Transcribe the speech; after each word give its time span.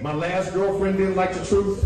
My 0.00 0.14
last 0.14 0.54
girlfriend 0.54 0.96
didn't 0.96 1.16
like 1.16 1.34
the 1.34 1.44
truth. 1.44 1.84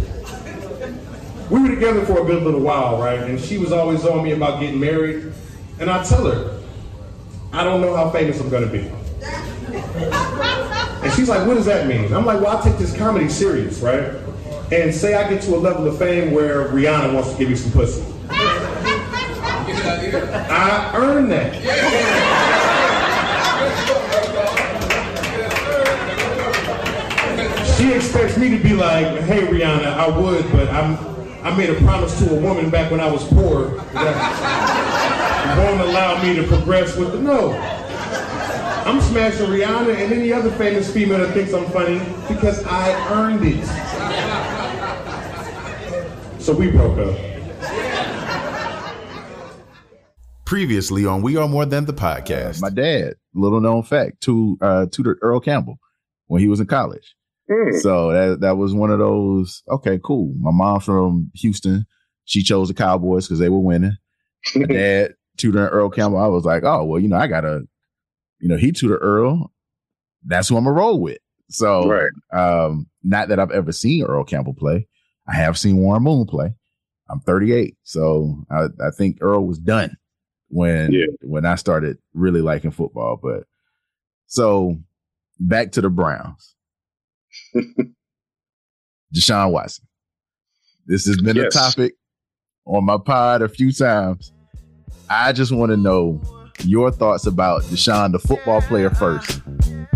We 1.51 1.63
were 1.63 1.75
together 1.75 2.05
for 2.05 2.21
a 2.21 2.25
good 2.27 2.43
little 2.43 2.61
while, 2.61 3.01
right? 3.01 3.19
And 3.19 3.41
she 3.41 3.57
was 3.57 3.73
always 3.73 4.05
on 4.05 4.23
me 4.23 4.33
about 4.33 4.61
getting 4.61 4.79
married. 4.79 5.33
And 5.81 5.89
I 5.89 6.05
tell 6.05 6.31
her, 6.31 6.61
I 7.55 7.65
don't 7.65 7.81
know 7.81 7.97
how 7.97 8.11
famous 8.11 8.39
I'm 8.39 8.51
gonna 8.51 8.67
be. 8.67 8.93
And 11.03 11.13
she's 11.15 11.31
like, 11.31 11.47
what 11.47 11.55
does 11.55 11.65
that 11.65 11.87
mean? 11.87 12.13
I'm 12.13 12.27
like, 12.27 12.43
well, 12.43 12.59
I 12.59 12.61
take 12.63 12.77
this 12.77 12.95
comedy 12.95 13.31
serious, 13.31 13.81
right? 13.81 14.13
And 14.71 14.95
say 14.95 15.15
I 15.15 15.27
get 15.29 15.41
to 15.45 15.55
a 15.55 15.57
level 15.57 15.87
of 15.87 15.99
fame 15.99 16.33
where 16.33 16.69
Rihanna 16.69 17.15
wants 17.15 17.33
to 17.33 17.39
give 17.39 17.49
me 17.49 17.57
some 17.57 17.73
pussy. 17.73 18.05
I 20.51 20.93
earned 20.95 21.33
that. 21.33 21.63
She 27.77 27.93
expects 28.13 28.37
me 28.37 28.51
to 28.51 28.63
be 28.63 28.75
like, 28.75 29.07
hey 29.23 29.41
Rihanna, 29.47 29.87
I 29.87 30.07
would, 30.07 30.45
but 30.53 30.69
I'm 30.69 30.99
I 31.43 31.57
made 31.57 31.71
a 31.71 31.75
promise 31.77 32.19
to 32.19 32.37
a 32.37 32.41
woman 32.41 32.69
back 32.69 32.91
when 32.91 33.01
I 33.01 33.11
was 33.11 33.27
poor 33.27 33.69
that 33.95 35.57
won't 35.57 35.81
allow 35.81 36.23
me 36.23 36.37
to 36.37 36.47
progress 36.47 36.95
with 36.95 37.13
the 37.13 37.19
no. 37.19 37.53
I'm 38.85 39.01
smashing 39.01 39.47
Rihanna 39.47 39.97
and 39.97 40.13
any 40.13 40.31
other 40.31 40.51
famous 40.51 40.93
female 40.93 41.21
that 41.21 41.33
thinks 41.33 41.55
I'm 41.55 41.65
funny 41.71 42.01
because 42.29 42.63
I 42.67 42.93
earned 43.15 43.47
it. 43.47 43.65
So 46.39 46.53
we 46.55 46.71
broke 46.71 46.99
up. 46.99 47.19
Previously 50.45 51.07
on 51.07 51.23
We 51.23 51.39
Are 51.39 51.49
More 51.49 51.65
Than 51.65 51.87
the 51.87 51.95
Podcast. 51.95 52.61
My 52.61 52.69
dad, 52.69 53.15
little 53.33 53.63
known 53.63 53.85
fact, 53.85 54.21
to 54.25 54.59
uh, 54.61 54.85
tutored 54.93 55.19
Earl 55.23 55.41
Campbell 55.41 55.79
when 56.27 56.43
he 56.43 56.49
was 56.49 56.61
in 56.61 56.67
college. 56.67 57.15
So 57.81 58.13
that 58.13 58.41
that 58.41 58.57
was 58.57 58.75
one 58.75 58.91
of 58.91 58.99
those. 58.99 59.63
Okay, 59.69 59.99
cool. 60.03 60.35
My 60.41 60.51
mom 60.53 60.81
from 60.81 61.31
Houston. 61.35 61.87
She 62.25 62.43
chose 62.43 62.69
the 62.69 62.75
Cowboys 62.75 63.27
because 63.27 63.41
they 63.41 63.49
were 63.49 63.59
winning. 63.59 63.97
My 64.55 64.67
dad 64.69 65.15
tutoring 65.37 65.67
Earl 65.67 65.91
Campbell. 65.91 66.19
I 66.19 66.29
was 66.29 66.45
like, 66.45 66.63
oh 66.65 66.85
well, 66.85 67.01
you 67.01 67.09
know, 67.09 67.17
I 67.17 67.27
gotta, 67.27 67.63
you 68.39 68.49
know, 68.49 68.57
he 68.57 68.71
tutored 68.73 69.03
Earl. 69.03 69.53
That's 70.25 70.49
who 70.49 70.57
I'm 70.57 70.65
gonna 70.65 70.77
roll 70.77 71.01
with. 71.01 71.19
So, 71.51 71.87
Right. 71.91 72.11
um, 72.33 72.87
not 73.03 73.29
that 73.29 73.39
I've 73.41 73.51
ever 73.51 73.73
seen 73.73 74.05
Earl 74.05 74.25
Campbell 74.25 74.55
play. 74.55 74.87
I 75.29 75.35
have 75.35 75.59
seen 75.59 75.77
Warren 75.79 76.03
Moon 76.05 76.27
play. 76.27 76.55
I'm 77.11 77.21
38, 77.21 77.77
so 77.83 78.43
I, 78.51 78.67
I 78.81 78.91
think 78.97 79.19
Earl 79.21 79.45
was 79.47 79.59
done 79.59 79.97
when 80.49 80.93
Yeah. 80.93 81.07
when 81.23 81.45
I 81.45 81.57
started 81.57 81.99
really 82.15 82.41
liking 82.41 82.71
football. 82.71 83.19
But 83.23 83.45
so 84.27 84.79
back 85.41 85.73
to 85.73 85.81
the 85.81 85.91
Browns. 85.91 86.55
Deshaun 89.15 89.53
Watson. 89.53 89.87
This 90.87 91.07
has 91.07 91.21
been 91.21 91.37
Yes. 91.37 91.55
a 91.55 91.59
topic 91.59 91.95
on 92.67 92.85
my 92.85 92.99
pod 92.99 93.43
a 93.43 93.49
few 93.49 93.73
times. 93.73 94.33
I 95.09 95.33
just 95.33 95.53
want 95.53 95.71
to 95.71 95.77
know 95.77 96.21
your 96.65 96.91
thoughts 96.91 97.27
about 97.27 97.63
Deshaun, 97.65 98.13
the 98.13 98.19
football 98.19 98.61
player, 98.63 98.91
first, 98.91 99.41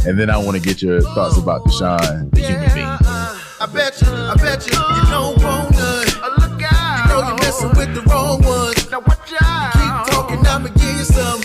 and 0.06 0.18
then 0.18 0.30
I 0.30 0.36
want 0.38 0.56
to 0.56 0.62
get 0.62 0.82
your 0.82 1.00
thoughts 1.00 1.38
about 1.38 1.62
Deshaun, 1.64 2.30
the 2.34 2.40
human 2.40 2.74
being. 2.74 2.86
I 2.86 3.66
bet 3.72 4.00
you, 4.02 4.08
I 4.08 4.34
bet 4.36 4.66
you, 4.70 4.76
you 4.76 5.10
don't 5.10 5.42
want 5.42 5.70
none. 5.72 6.06
Look 6.38 6.62
out. 6.62 7.06
You 7.08 7.14
know 7.14 7.28
you're 7.28 7.36
messing 7.38 7.68
with 7.70 7.94
the 7.94 8.02
wrong 8.10 8.42
ones. 8.42 8.90
Now 8.90 9.00
watch 9.00 9.32
out. 9.40 9.72
Keep 9.72 10.12
talking, 10.14 10.46
I'ma 10.46 10.68
give 10.68 10.96
you 10.96 11.04
some. 11.04 11.40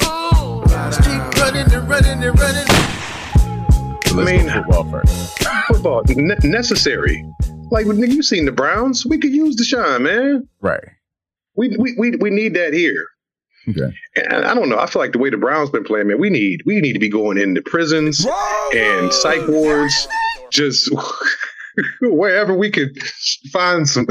Just 0.68 1.02
keep 1.04 1.42
running 1.42 1.72
and 1.74 1.90
running 1.90 2.24
and 2.24 2.38
running. 2.40 2.68
So 4.06 4.16
let's 4.16 4.30
I 4.30 4.38
mean- 4.38 4.48
go 4.48 4.54
football 4.54 4.84
first. 4.92 5.41
Football 5.74 6.04
ne- 6.10 6.36
necessary. 6.44 7.26
Like 7.72 7.86
when 7.86 7.98
you 8.00 8.22
seen 8.24 8.46
the 8.46 8.52
Browns, 8.52 9.06
we 9.06 9.18
could 9.18 9.32
use 9.32 9.56
Deshaun, 9.56 10.02
man. 10.02 10.48
Right. 10.60 10.84
We 11.56 11.76
we 11.78 11.96
we, 11.98 12.12
we 12.18 12.30
need 12.30 12.54
that 12.56 12.74
here. 12.74 13.08
Okay. 13.70 13.94
And 14.16 14.46
I 14.46 14.54
don't 14.54 14.70
know. 14.70 14.80
I 14.80 14.88
feel 14.88 15.02
like 15.02 15.14
the 15.14 15.20
way 15.20 15.30
the 15.30 15.38
Browns 15.38 15.70
been 15.70 15.84
playing, 15.84 16.08
man, 16.08 16.20
we 16.20 16.30
need 16.30 16.62
we 16.66 16.82
need 16.82 16.94
to 16.94 17.00
be 17.00 17.10
going 17.10 17.38
into 17.38 17.62
prisons 17.62 18.26
and 18.74 19.14
psych 19.14 19.48
wards, 19.48 20.08
just 20.52 20.90
wherever 22.02 22.54
we 22.54 22.70
could 22.70 22.98
find 23.52 23.88
some. 23.88 24.08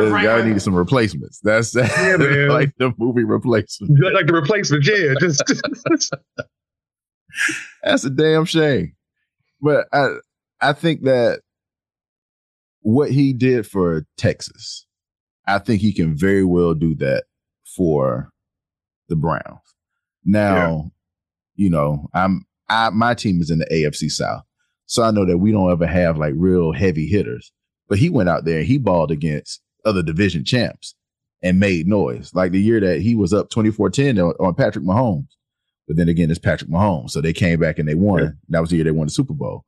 This 0.00 0.12
guy 0.12 0.42
needed 0.44 0.62
some 0.62 0.74
replacements. 0.74 1.40
That's 1.40 1.74
man. 1.74 2.48
like 2.48 2.72
the 2.78 2.92
movie 2.98 3.24
replacement. 3.24 4.00
like 4.14 4.26
the 4.26 4.32
replacement, 4.32 4.86
yeah. 4.86 5.14
Just, 5.20 5.42
just 5.46 6.14
That's 7.82 8.04
a 8.04 8.10
damn 8.10 8.44
shame. 8.44 8.94
But 9.60 9.86
I 9.92 10.16
I 10.60 10.72
think 10.72 11.02
that 11.04 11.40
what 12.82 13.10
he 13.10 13.32
did 13.32 13.66
for 13.66 14.06
Texas, 14.16 14.86
I 15.46 15.58
think 15.58 15.80
he 15.80 15.92
can 15.92 16.16
very 16.16 16.44
well 16.44 16.74
do 16.74 16.94
that 16.96 17.24
for 17.76 18.30
the 19.08 19.16
Browns. 19.16 19.60
Now, 20.24 20.90
you 21.54 21.70
know, 21.70 22.08
I'm 22.14 22.46
I 22.68 22.90
my 22.90 23.14
team 23.14 23.40
is 23.40 23.50
in 23.50 23.58
the 23.58 23.66
AFC 23.66 24.10
South. 24.10 24.42
So 24.86 25.02
I 25.02 25.10
know 25.10 25.24
that 25.24 25.38
we 25.38 25.52
don't 25.52 25.70
ever 25.70 25.86
have 25.86 26.18
like 26.18 26.34
real 26.36 26.72
heavy 26.72 27.06
hitters. 27.06 27.52
But 27.88 27.98
he 27.98 28.08
went 28.08 28.28
out 28.28 28.44
there 28.44 28.58
and 28.58 28.66
he 28.66 28.78
balled 28.78 29.10
against 29.10 29.60
other 29.84 30.02
division 30.02 30.44
champs 30.44 30.94
and 31.42 31.60
made 31.60 31.86
noise. 31.86 32.32
Like 32.34 32.52
the 32.52 32.60
year 32.60 32.80
that 32.80 33.00
he 33.00 33.14
was 33.14 33.32
up 33.32 33.50
24-10 33.50 34.18
on, 34.18 34.46
on 34.46 34.54
Patrick 34.54 34.84
Mahomes. 34.84 35.28
But 35.90 35.96
then 35.96 36.08
again, 36.08 36.30
it's 36.30 36.38
Patrick 36.38 36.70
Mahomes. 36.70 37.10
So 37.10 37.20
they 37.20 37.32
came 37.32 37.58
back 37.58 37.80
and 37.80 37.88
they 37.88 37.96
won. 37.96 38.22
Yeah. 38.22 38.28
That 38.50 38.60
was 38.60 38.70
the 38.70 38.76
year 38.76 38.84
they 38.84 38.92
won 38.92 39.08
the 39.08 39.12
Super 39.12 39.34
Bowl. 39.34 39.64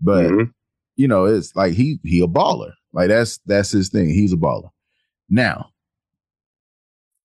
But 0.00 0.26
Mhm. 0.30 0.52
you 0.94 1.08
know, 1.08 1.24
it's 1.24 1.56
like 1.56 1.72
he 1.74 1.98
he 2.04 2.20
a 2.20 2.28
baller. 2.28 2.74
Like 2.92 3.08
that's 3.08 3.38
that's 3.38 3.72
his 3.72 3.88
thing. 3.88 4.08
He's 4.10 4.32
a 4.32 4.36
baller. 4.36 4.70
Now, 5.28 5.70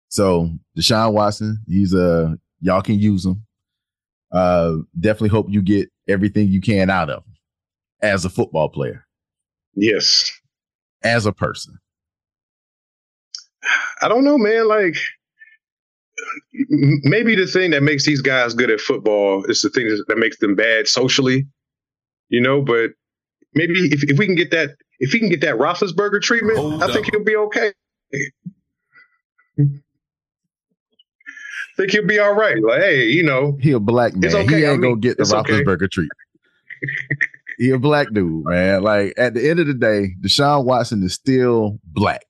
so 0.08 0.50
Deshaun 0.76 1.14
Watson, 1.14 1.60
he's 1.68 1.94
a 1.94 2.40
y'all 2.60 2.82
can 2.82 2.98
use 2.98 3.24
him. 3.24 3.46
Uh 4.32 4.78
definitely 5.00 5.30
hope 5.30 5.46
you 5.52 5.62
get 5.62 5.92
everything 6.08 6.48
you 6.48 6.60
can 6.60 6.90
out 6.90 7.12
of 7.12 7.24
him 7.24 7.34
as 8.02 8.26
a 8.26 8.30
football 8.32 8.70
player, 8.70 9.06
yes. 9.76 10.32
as 11.04 11.28
a 11.28 11.32
person. 11.34 11.78
I 14.02 14.08
don't 14.08 14.24
know, 14.24 14.40
man. 14.40 14.68
Like 14.68 14.96
maybe 17.04 17.36
the 17.36 17.48
thing 17.48 17.72
that 17.72 17.84
makes 17.84 18.06
these 18.06 18.22
guys 18.22 18.54
good 18.54 18.70
at 18.72 18.80
football 18.80 19.44
is 19.46 19.62
the 19.62 19.70
thing 19.70 19.88
that 20.08 20.18
makes 20.18 20.38
them 20.40 20.56
bad 20.56 20.88
socially, 20.88 21.48
you 22.30 22.42
know. 22.42 22.62
But 22.62 22.92
maybe 23.54 23.74
if, 23.92 24.04
if 24.04 24.18
we 24.18 24.26
can 24.26 24.36
get 24.36 24.52
that, 24.52 24.72
if 25.00 25.12
he 25.12 25.20
can 25.20 25.30
get 25.30 25.42
that 25.42 25.56
Roethlisberger 25.56 26.22
treatment, 26.22 26.58
Hold 26.58 26.84
I 26.84 26.92
think 26.94 27.12
he'll 27.12 27.24
be 27.24 27.36
okay. 27.36 27.72
think 31.80 31.92
he'll 31.92 32.06
be 32.06 32.20
all 32.20 32.34
right. 32.34 32.62
Like, 32.62 32.82
hey, 32.82 33.06
you 33.08 33.24
know, 33.24 33.58
He 33.62 33.72
a 33.72 33.80
black 33.80 34.16
man. 34.16 34.34
Okay, 34.36 34.60
He 34.60 34.66
I 34.66 34.72
ain't 34.72 34.82
mean, 34.82 34.92
gonna 34.92 35.02
get 35.02 35.18
the 35.18 35.24
it's 35.24 35.34
okay. 35.34 35.64
Roethlisberger 35.64 35.90
treatment. 35.90 36.12
he 37.58 37.70
a 37.72 37.80
black 37.80 38.08
dude, 38.14 38.46
man. 38.46 38.84
Like 38.84 39.14
at 39.18 39.34
the 39.34 39.50
end 39.50 39.60
of 39.60 39.68
the 39.68 39.74
day, 39.74 40.16
Deshaun 40.22 40.66
Watson 40.66 41.04
is 41.04 41.14
still 41.14 41.80
black, 41.84 42.26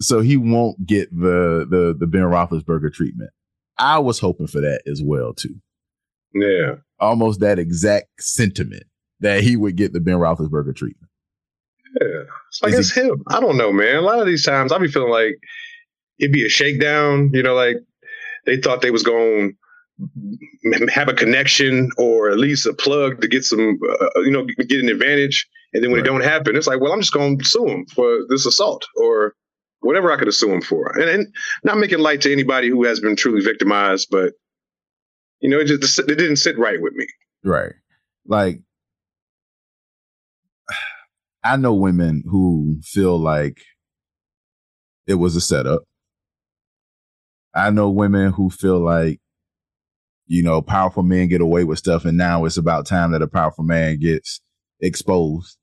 so 0.00 0.20
he 0.20 0.36
won't 0.36 0.84
get 0.86 1.10
the 1.10 1.66
the 1.68 1.94
the 1.98 2.06
Ben 2.06 2.22
Roethlisberger 2.22 2.92
treatment. 2.92 3.30
I 3.78 3.98
was 3.98 4.18
hoping 4.18 4.46
for 4.46 4.60
that 4.60 4.82
as 4.90 5.02
well 5.04 5.34
too. 5.34 5.54
yeah, 6.34 6.76
Almost 6.98 7.40
that 7.40 7.58
exact 7.58 8.06
sentiment 8.22 8.84
that 9.20 9.42
he 9.42 9.56
would 9.56 9.76
get 9.76 9.92
the 9.92 10.00
Ben 10.00 10.16
Roethlisberger 10.16 10.74
treatment. 10.76 11.10
yeah. 12.00 12.22
It's 12.48 12.62
like 12.62 12.72
Is 12.72 12.78
it's 12.90 12.92
him. 12.96 13.22
I 13.28 13.40
don't 13.40 13.56
know, 13.56 13.72
man. 13.72 13.96
A 13.96 14.00
lot 14.02 14.18
of 14.20 14.26
these 14.26 14.44
times, 14.44 14.72
I 14.72 14.78
be 14.78 14.88
feeling 14.88 15.10
like 15.10 15.36
it'd 16.18 16.32
be 16.32 16.44
a 16.46 16.48
shakedown. 16.48 17.30
You 17.34 17.42
know, 17.42 17.54
like 17.54 17.76
they 18.46 18.56
thought 18.58 18.80
they 18.82 18.90
was 18.90 19.02
going 19.02 19.56
have 20.90 21.08
a 21.08 21.14
connection 21.14 21.90
or 21.98 22.30
at 22.30 22.38
least 22.38 22.66
a 22.66 22.72
plug 22.74 23.20
to 23.22 23.28
get 23.28 23.44
some, 23.44 23.78
uh, 23.90 24.20
you 24.20 24.30
know, 24.30 24.44
get 24.68 24.80
an 24.80 24.88
advantage. 24.90 25.46
And 25.72 25.82
then 25.82 25.90
when 25.90 26.00
Right. 26.00 26.06
it 26.06 26.10
don't 26.10 26.22
happen, 26.22 26.54
it's 26.56 26.66
like, 26.66 26.80
well, 26.80 26.92
I'm 26.92 27.00
just 27.00 27.12
going 27.14 27.38
to 27.38 27.44
sue 27.44 27.66
him 27.66 27.86
for 27.94 28.18
this 28.28 28.44
assault 28.46 28.86
or 28.96 29.34
whatever 29.86 30.12
I 30.12 30.16
could 30.16 30.32
sue 30.34 30.52
him 30.52 30.60
for. 30.60 30.90
And, 30.98 31.08
and 31.08 31.34
not 31.64 31.78
making 31.78 32.00
light 32.00 32.20
to 32.22 32.32
anybody 32.32 32.68
who 32.68 32.84
has 32.84 33.00
been 33.00 33.16
truly 33.16 33.40
victimized, 33.40 34.08
but 34.10 34.32
you 35.40 35.50
know, 35.50 35.60
it 35.60 35.66
just 35.66 35.98
it 35.98 36.06
didn't 36.06 36.36
sit 36.36 36.58
right 36.58 36.80
with 36.80 36.94
me. 36.94 37.06
Right. 37.44 37.72
Like 38.26 38.60
I 41.44 41.56
know 41.56 41.74
women 41.74 42.24
who 42.28 42.80
feel 42.82 43.18
like 43.18 43.58
it 45.06 45.14
was 45.14 45.36
a 45.36 45.40
setup. 45.40 45.84
I 47.54 47.70
know 47.70 47.88
women 47.88 48.32
who 48.32 48.50
feel 48.50 48.84
like, 48.84 49.20
you 50.26 50.42
know, 50.42 50.60
powerful 50.60 51.02
men 51.02 51.28
get 51.28 51.40
away 51.40 51.64
with 51.64 51.78
stuff 51.78 52.04
and 52.04 52.18
now 52.18 52.44
it's 52.44 52.56
about 52.56 52.86
time 52.86 53.12
that 53.12 53.22
a 53.22 53.28
powerful 53.28 53.64
man 53.64 53.98
gets 53.98 54.40
exposed. 54.80 55.56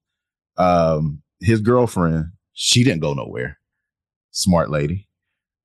Um, 0.58 1.22
his 1.42 1.60
girlfriend, 1.60 2.28
she 2.54 2.84
didn't 2.84 3.02
go 3.02 3.14
nowhere. 3.14 3.60
Smart 4.34 4.70
lady. 4.70 5.08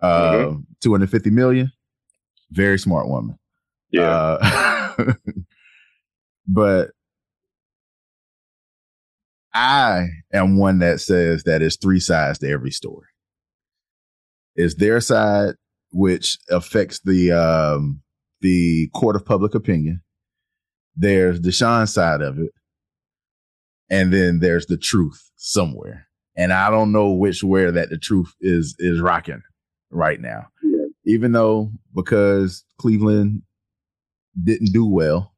Um, 0.00 0.66
250 0.80 1.30
million. 1.30 1.72
Very 2.52 2.78
smart 2.78 3.08
woman. 3.08 3.36
Yeah. 3.90 4.38
Uh, 4.40 5.14
But 6.48 6.90
I 9.52 10.06
am 10.32 10.58
one 10.58 10.78
that 10.78 11.00
says 11.00 11.42
that 11.44 11.60
it's 11.60 11.76
three 11.76 12.00
sides 12.00 12.38
to 12.38 12.50
every 12.50 12.70
story. 12.70 13.06
It's 14.56 14.74
their 14.74 15.00
side, 15.00 15.54
which 15.92 16.38
affects 16.50 17.00
the 17.04 17.32
um, 17.32 18.00
the 18.40 18.88
court 18.94 19.14
of 19.14 19.26
public 19.26 19.54
opinion. 19.54 20.00
There's 20.96 21.38
Deshaun's 21.38 21.92
side 21.92 22.22
of 22.22 22.38
it, 22.38 22.50
and 23.90 24.12
then 24.12 24.40
there's 24.40 24.66
the 24.66 24.78
truth 24.78 25.30
somewhere. 25.36 26.07
And 26.38 26.52
I 26.52 26.70
don't 26.70 26.92
know 26.92 27.10
which 27.10 27.42
where 27.42 27.72
that 27.72 27.90
the 27.90 27.98
truth 27.98 28.32
is 28.40 28.76
is 28.78 29.00
rocking 29.00 29.42
right 29.90 30.20
now. 30.20 30.46
Yeah. 30.62 30.84
Even 31.04 31.32
though 31.32 31.72
because 31.94 32.64
Cleveland 32.78 33.42
didn't 34.42 34.72
do 34.72 34.86
well 34.86 35.34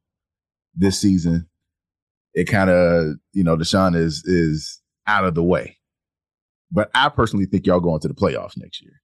this 0.75 0.99
season, 0.99 1.49
it 2.35 2.45
kind 2.45 2.69
of 2.69 3.15
you 3.33 3.43
know 3.43 3.57
Deshaun 3.57 3.95
is 3.95 4.23
is 4.25 4.79
out 5.07 5.25
of 5.25 5.33
the 5.33 5.43
way. 5.43 5.75
But 6.71 6.91
I 6.93 7.09
personally 7.09 7.47
think 7.47 7.65
y'all 7.65 7.79
going 7.79 7.99
to 8.01 8.07
the 8.07 8.13
playoffs 8.13 8.55
next 8.55 8.81
year. 8.81 9.01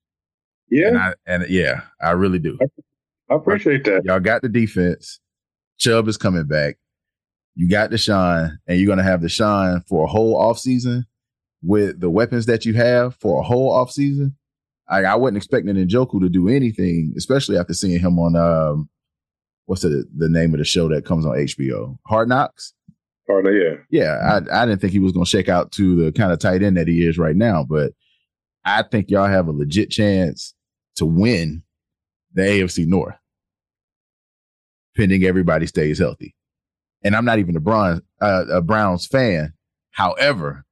Yeah, 0.69 0.87
And 0.89 0.97
I 0.99 1.13
and 1.25 1.45
yeah, 1.49 1.81
I 1.99 2.11
really 2.11 2.39
do. 2.39 2.59
I 3.29 3.35
appreciate 3.35 3.85
that. 3.85 4.03
Y'all 4.05 4.19
got 4.19 4.43
the 4.43 4.49
defense. 4.49 5.19
Chubb 5.79 6.07
is 6.07 6.17
coming 6.17 6.45
back. 6.45 6.77
You 7.55 7.67
got 7.67 7.89
Deshaun, 7.89 8.51
and 8.67 8.79
you're 8.79 8.87
gonna 8.87 9.01
have 9.01 9.21
Deshaun 9.21 9.81
for 9.87 10.03
a 10.03 10.07
whole 10.07 10.39
offseason 10.39 11.05
with 11.67 11.99
the 11.99 12.09
weapons 12.09 12.45
that 12.45 12.65
you 12.65 12.73
have 12.73 13.15
for 13.15 13.41
a 13.41 13.43
whole 13.43 13.73
offseason. 13.73 14.33
I, 14.89 15.03
I 15.03 15.15
wasn't 15.15 15.37
expecting 15.37 15.75
Njoku 15.75 16.21
to 16.21 16.29
do 16.29 16.47
anything, 16.47 17.13
especially 17.17 17.57
after 17.57 17.73
seeing 17.73 17.99
him 17.99 18.17
on 18.17 18.35
um 18.37 18.89
what's 19.65 19.81
the 19.81 20.05
the 20.15 20.29
name 20.29 20.53
of 20.53 20.59
the 20.59 20.65
show 20.65 20.87
that 20.87 21.05
comes 21.05 21.25
on 21.25 21.33
HBO? 21.33 21.97
Hard 22.07 22.29
Knocks. 22.29 22.73
Oh, 23.29 23.41
yeah. 23.49 23.75
Yeah, 23.89 24.15
I 24.23 24.61
I 24.61 24.65
didn't 24.65 24.79
think 24.79 24.93
he 24.93 24.99
was 24.99 25.11
gonna 25.11 25.25
shake 25.25 25.49
out 25.49 25.73
to 25.73 26.05
the 26.05 26.13
kind 26.13 26.31
of 26.31 26.39
tight 26.39 26.63
end 26.63 26.77
that 26.77 26.87
he 26.87 27.05
is 27.05 27.17
right 27.17 27.35
now, 27.35 27.65
but 27.69 27.91
I 28.63 28.83
think 28.83 29.09
y'all 29.09 29.27
have 29.27 29.47
a 29.47 29.51
legit 29.51 29.91
chance 29.91 30.53
to 30.95 31.05
win 31.05 31.63
the 32.33 32.43
AFC 32.43 32.87
North, 32.87 33.15
pending 34.95 35.25
everybody 35.25 35.67
stays 35.67 35.99
healthy. 35.99 36.33
And 37.03 37.13
I'm 37.13 37.25
not 37.25 37.39
even 37.39 37.57
a 37.57 37.59
Browns 37.59 38.01
uh, 38.21 38.45
a 38.49 38.61
Browns 38.61 39.05
fan. 39.05 39.53
However, 39.91 40.63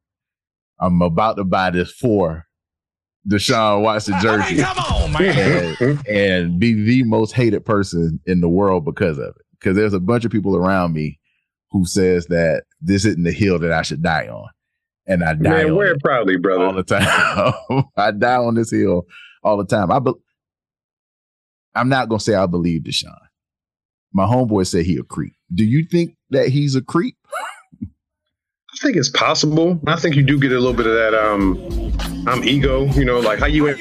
I'm 0.80 1.02
about 1.02 1.38
to 1.38 1.44
buy 1.44 1.72
this 1.72 1.92
for 1.92 2.46
Deshaun 3.28 3.82
Watson 3.82 4.16
jersey 4.22 4.58
Come 4.58 4.78
on, 4.78 5.16
and, 5.24 6.08
and 6.08 6.60
be 6.60 6.74
the 6.74 7.04
most 7.04 7.32
hated 7.32 7.66
person 7.66 8.20
in 8.26 8.42
the 8.42 8.50
world 8.50 8.86
because 8.86 9.18
of 9.18 9.30
it. 9.30 9.42
Because 9.60 9.76
there's 9.76 9.94
a 9.94 10.00
bunch 10.00 10.26
of 10.26 10.32
people 10.32 10.56
around 10.56 10.94
me 10.94 11.20
who 11.72 11.86
says 11.86 12.28
that 12.28 12.64
this 12.82 13.06
isn't 13.06 13.24
the 13.24 13.32
hill 13.32 13.58
that 13.60 13.72
I 13.72 13.82
should 13.82 14.04
die 14.04 14.28
on, 14.28 14.48
and 15.08 15.24
I 15.24 15.34
die 15.34 15.50
Man, 15.50 15.66
on 15.72 15.76
wear 15.76 15.88
it 15.88 15.98
it 15.98 16.04
proudly, 16.04 16.36
all 16.36 16.74
the 16.74 16.84
time. 16.84 17.86
I 17.98 18.12
die 18.12 18.36
on 18.38 18.56
this 18.56 18.72
hill 18.72 19.06
all 19.44 19.58
the 19.58 19.66
time. 19.66 19.92
I 19.92 20.00
be- 20.00 20.14
I'm 21.74 21.90
not 21.90 22.10
gonna 22.10 22.20
say 22.20 22.36
I 22.36 22.46
believe 22.46 22.84
Deshaun. 22.84 23.18
My 24.14 24.26
homeboy 24.26 24.68
said 24.68 24.86
he 24.86 24.98
a 24.98 25.04
creep. 25.04 25.34
Do 25.54 25.66
you 25.66 25.86
think 25.86 26.16
that 26.30 26.48
he's 26.48 26.76
a 26.76 26.82
creep? 26.82 27.18
I 28.76 28.78
think 28.84 28.98
it's 28.98 29.10
possible. 29.10 29.80
I 29.88 29.96
think 29.96 30.16
you 30.16 30.24
do 30.24 30.38
get 30.40 30.52
a 30.52 30.60
little 30.60 30.74
bit 30.74 30.86
of 30.86 30.94
that 30.94 31.14
um 31.14 31.58
I'm 32.28 32.44
ego, 32.44 32.86
you 32.94 33.06
know, 33.06 33.20
like 33.20 33.40
how 33.40 33.46
you 33.46 33.70
ain't 33.70 33.80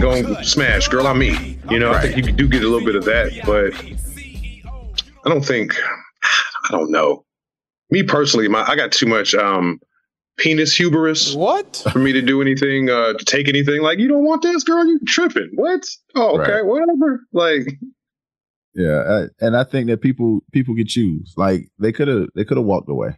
gonna 0.00 0.44
smash, 0.44 0.88
girl, 0.88 1.06
I'm 1.06 1.18
me. 1.18 1.58
You 1.70 1.78
know, 1.78 1.92
I 1.92 2.02
think 2.02 2.16
you 2.16 2.32
do 2.32 2.46
get 2.48 2.62
a 2.62 2.68
little 2.68 2.84
bit 2.84 2.94
of 2.96 3.04
that, 3.04 3.32
but 3.46 3.72
I 5.24 5.28
don't 5.30 5.44
think 5.44 5.74
I 6.64 6.70
don't 6.72 6.90
know. 6.90 7.24
Me 7.90 8.02
personally, 8.02 8.48
my 8.48 8.62
I 8.68 8.76
got 8.76 8.92
too 8.92 9.06
much 9.06 9.34
um 9.34 9.80
penis 10.36 10.74
hubris 10.76 11.34
What? 11.34 11.82
for 11.92 11.98
me 12.00 12.12
to 12.12 12.20
do 12.20 12.42
anything, 12.42 12.90
uh 12.90 13.14
to 13.14 13.24
take 13.24 13.48
anything. 13.48 13.80
Like, 13.80 13.98
you 13.98 14.08
don't 14.08 14.24
want 14.24 14.42
this, 14.42 14.62
girl, 14.64 14.84
you 14.86 14.98
tripping. 15.06 15.52
What? 15.54 15.86
Oh, 16.14 16.38
okay, 16.40 16.52
Right. 16.54 16.66
whatever. 16.66 17.20
Like 17.32 17.78
Yeah, 18.74 18.98
uh, 18.98 19.26
and 19.40 19.56
I 19.56 19.64
think 19.64 19.86
that 19.88 20.02
people 20.02 20.40
people 20.52 20.74
get 20.74 20.88
choose. 20.88 21.32
Like 21.36 21.68
they 21.78 21.92
could 21.92 22.08
have 22.08 22.26
they 22.34 22.44
could 22.44 22.58
have 22.58 22.66
walked 22.66 22.90
away. 22.90 23.16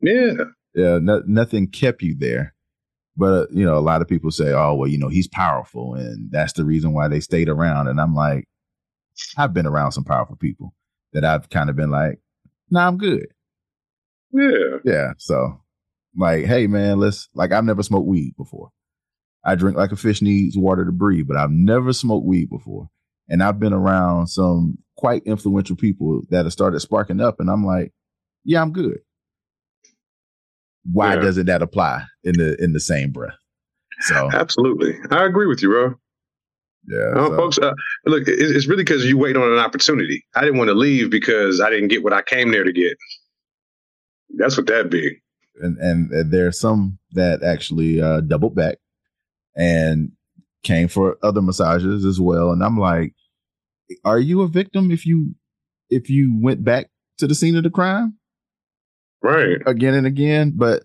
Yeah. 0.00 0.32
Yeah, 0.74 0.98
no, 1.00 1.22
nothing 1.26 1.68
kept 1.68 2.02
you 2.02 2.14
there. 2.16 2.54
But 3.16 3.32
uh, 3.32 3.46
you 3.50 3.64
know, 3.64 3.76
a 3.76 3.80
lot 3.80 4.00
of 4.00 4.08
people 4.08 4.30
say, 4.30 4.52
"Oh, 4.52 4.74
well, 4.74 4.88
you 4.88 4.96
know, 4.96 5.08
he's 5.08 5.26
powerful, 5.26 5.94
and 5.94 6.30
that's 6.30 6.52
the 6.52 6.64
reason 6.64 6.92
why 6.92 7.08
they 7.08 7.18
stayed 7.20 7.48
around." 7.48 7.88
And 7.88 8.00
I'm 8.00 8.14
like, 8.14 8.44
I've 9.36 9.52
been 9.52 9.66
around 9.66 9.92
some 9.92 10.04
powerful 10.04 10.36
people 10.36 10.72
that 11.12 11.24
I've 11.24 11.50
kind 11.50 11.68
of 11.68 11.74
been 11.74 11.90
like, 11.90 12.20
"Nah, 12.70 12.86
I'm 12.86 12.96
good." 12.96 13.26
Yeah. 14.32 14.78
Yeah. 14.84 15.12
So, 15.18 15.60
like, 16.16 16.44
hey, 16.44 16.66
man, 16.68 17.00
let's 17.00 17.28
like, 17.34 17.52
I've 17.52 17.64
never 17.64 17.82
smoked 17.82 18.06
weed 18.06 18.34
before. 18.36 18.70
I 19.44 19.54
drink 19.54 19.76
like 19.76 19.92
a 19.92 19.96
fish 19.96 20.22
needs 20.22 20.56
water 20.56 20.84
to 20.84 20.92
breathe, 20.92 21.26
but 21.26 21.36
I've 21.36 21.50
never 21.50 21.92
smoked 21.92 22.26
weed 22.26 22.50
before. 22.50 22.88
And 23.28 23.42
I've 23.42 23.58
been 23.58 23.72
around 23.72 24.28
some 24.28 24.78
quite 24.96 25.22
influential 25.24 25.76
people 25.76 26.22
that 26.30 26.44
have 26.44 26.52
started 26.52 26.80
sparking 26.80 27.20
up, 27.20 27.40
and 27.40 27.50
I'm 27.50 27.64
like, 27.64 27.92
yeah, 28.44 28.62
I'm 28.62 28.72
good. 28.72 28.98
Why 30.92 31.14
Yeah. 31.14 31.20
doesn't 31.20 31.46
that 31.46 31.62
apply 31.62 32.04
in 32.24 32.34
the 32.38 32.62
in 32.62 32.72
the 32.72 32.80
same 32.80 33.10
breath? 33.10 33.34
So 34.02 34.30
Absolutely. 34.32 34.94
I 35.10 35.24
agree 35.24 35.46
with 35.46 35.60
you, 35.62 35.68
bro. 35.70 35.94
yeah, 36.88 37.10
No, 37.14 37.28
so- 37.30 37.36
folks, 37.36 37.58
uh, 37.58 37.72
look, 38.06 38.28
it- 38.28 38.38
it's 38.38 38.66
really 38.68 38.84
because 38.84 39.04
you 39.04 39.18
wait 39.18 39.36
on 39.36 39.50
an 39.52 39.58
opportunity. 39.58 40.24
I 40.36 40.40
didn't 40.42 40.58
want 40.58 40.68
to 40.68 40.74
leave 40.74 41.10
because 41.10 41.60
I 41.60 41.68
didn't 41.70 41.88
get 41.88 42.02
what 42.04 42.12
I 42.12 42.22
came 42.22 42.50
there 42.52 42.64
to 42.64 42.72
get. 42.72 42.96
That's 44.36 44.56
what 44.56 44.66
that 44.66 44.90
be. 44.90 45.16
and 45.60 45.76
and 45.78 46.14
uh, 46.14 46.22
there's 46.28 46.60
some 46.60 46.98
that 47.12 47.42
actually 47.42 48.00
uh 48.00 48.20
doubled 48.20 48.54
back 48.54 48.78
and 49.56 50.12
came 50.62 50.86
for 50.86 51.18
other 51.22 51.42
massages 51.42 52.04
as 52.04 52.20
well 52.20 52.52
and 52.52 52.62
i'm 52.62 52.78
like 52.78 53.12
are 54.04 54.20
you 54.20 54.42
a 54.42 54.46
victim 54.48 54.92
if 54.92 55.04
you 55.04 55.34
if 55.90 56.08
you 56.08 56.38
went 56.40 56.62
back 56.62 56.90
to 57.16 57.26
the 57.26 57.34
scene 57.34 57.56
of 57.56 57.64
the 57.64 57.70
crime 57.70 58.14
Right. 59.22 59.58
again 59.66 59.94
and 59.94 60.06
again 60.06 60.52
but 60.56 60.84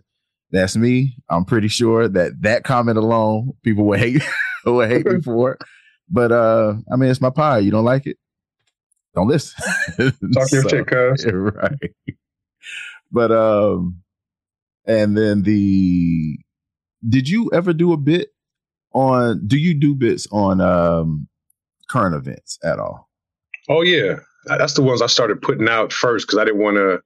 that's 0.51 0.75
me 0.75 1.15
i'm 1.29 1.45
pretty 1.45 1.67
sure 1.67 2.07
that 2.07 2.41
that 2.41 2.63
comment 2.63 2.97
alone 2.97 3.53
people 3.63 3.85
will 3.85 3.97
hate 3.97 4.21
will 4.65 4.87
hate 4.87 5.05
me 5.05 5.21
for 5.23 5.53
it 5.53 5.61
but 6.09 6.31
uh 6.31 6.73
i 6.91 6.95
mean 6.95 7.09
it's 7.09 7.21
my 7.21 7.29
pie 7.29 7.59
you 7.59 7.69
don't 7.71 7.85
like 7.85 8.07
it 8.07 8.17
don't 9.15 9.27
listen 9.27 9.63
Talk 10.33 10.51
your 10.51 10.61
So- 10.63 10.69
shit, 10.69 10.87
cuz. 10.87 11.25
right. 11.31 11.91
But 13.11 13.31
um, 13.31 14.01
and 14.87 15.15
then 15.15 15.43
the 15.43 16.35
did 17.07 17.29
you 17.29 17.51
ever 17.53 17.73
do 17.73 17.93
a 17.93 17.97
bit 17.97 18.29
on? 18.93 19.45
Do 19.45 19.57
you 19.57 19.75
do 19.79 19.93
bits 19.93 20.27
on 20.31 20.59
um 20.61 21.27
current 21.89 22.15
events 22.15 22.57
at 22.63 22.79
all? 22.79 23.07
Oh, 23.69 23.81
yeah. 23.83 24.15
That's 24.45 24.73
the 24.73 24.81
ones 24.81 25.01
I 25.03 25.07
started 25.07 25.41
putting 25.43 25.69
out 25.69 25.93
first 25.93 26.25
because 26.27 26.39
I 26.39 26.45
didn't 26.45 26.61
want 26.63 26.77
to 26.77 27.01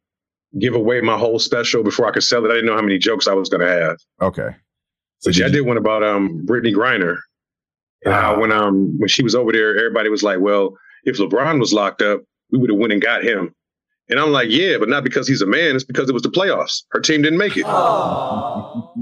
give 0.60 0.76
away 0.76 1.02
my 1.02 1.18
whole 1.18 1.40
special 1.40 1.84
before 1.84 2.08
I 2.08 2.12
could 2.12 2.24
sell 2.24 2.44
it. 2.46 2.50
I 2.50 2.56
didn't 2.56 2.68
know 2.68 2.76
how 2.76 2.82
many 2.82 2.98
jokes 2.98 3.28
I 3.28 3.34
was 3.34 3.50
going 3.50 3.62
to 3.62 3.68
have. 3.68 3.98
Okay. 4.22 4.50
So 5.20 5.32
did 5.32 5.46
I 5.46 5.50
did 5.50 5.62
one 5.62 5.78
about 5.78 6.04
um 6.04 6.46
Brittney 6.46 6.74
Griner. 6.74 7.18
And 8.04 8.14
how 8.14 8.36
Ah. 8.36 8.40
when 8.40 8.52
um 8.52 8.98
when 9.00 9.08
she 9.10 9.24
was 9.24 9.34
over 9.36 9.52
there, 9.52 9.76
everybody 9.78 10.10
was 10.10 10.22
like, 10.24 10.40
"Well, 10.40 10.78
if 11.04 11.18
LeBron 11.18 11.60
was 11.60 11.74
locked 11.74 12.02
up, 12.02 12.22
we 12.52 12.60
would 12.60 12.70
have 12.70 12.80
went 12.80 12.94
and 12.94 13.02
got 13.02 13.24
him." 13.24 13.54
And 14.10 14.20
I'm 14.20 14.32
like, 14.32 14.50
"Yeah, 14.50 14.78
but 14.78 14.88
not 14.90 15.04
because 15.04 15.28
he's 15.28 15.42
a 15.42 15.48
man. 15.48 15.76
It's 15.76 15.84
because 15.84 16.08
it 16.08 16.14
was 16.14 16.22
the 16.24 16.30
playoffs. 16.30 16.84
Her 16.92 17.00
team 17.00 17.24
didn't 17.24 17.40
make 17.40 17.58
it. 17.58 17.66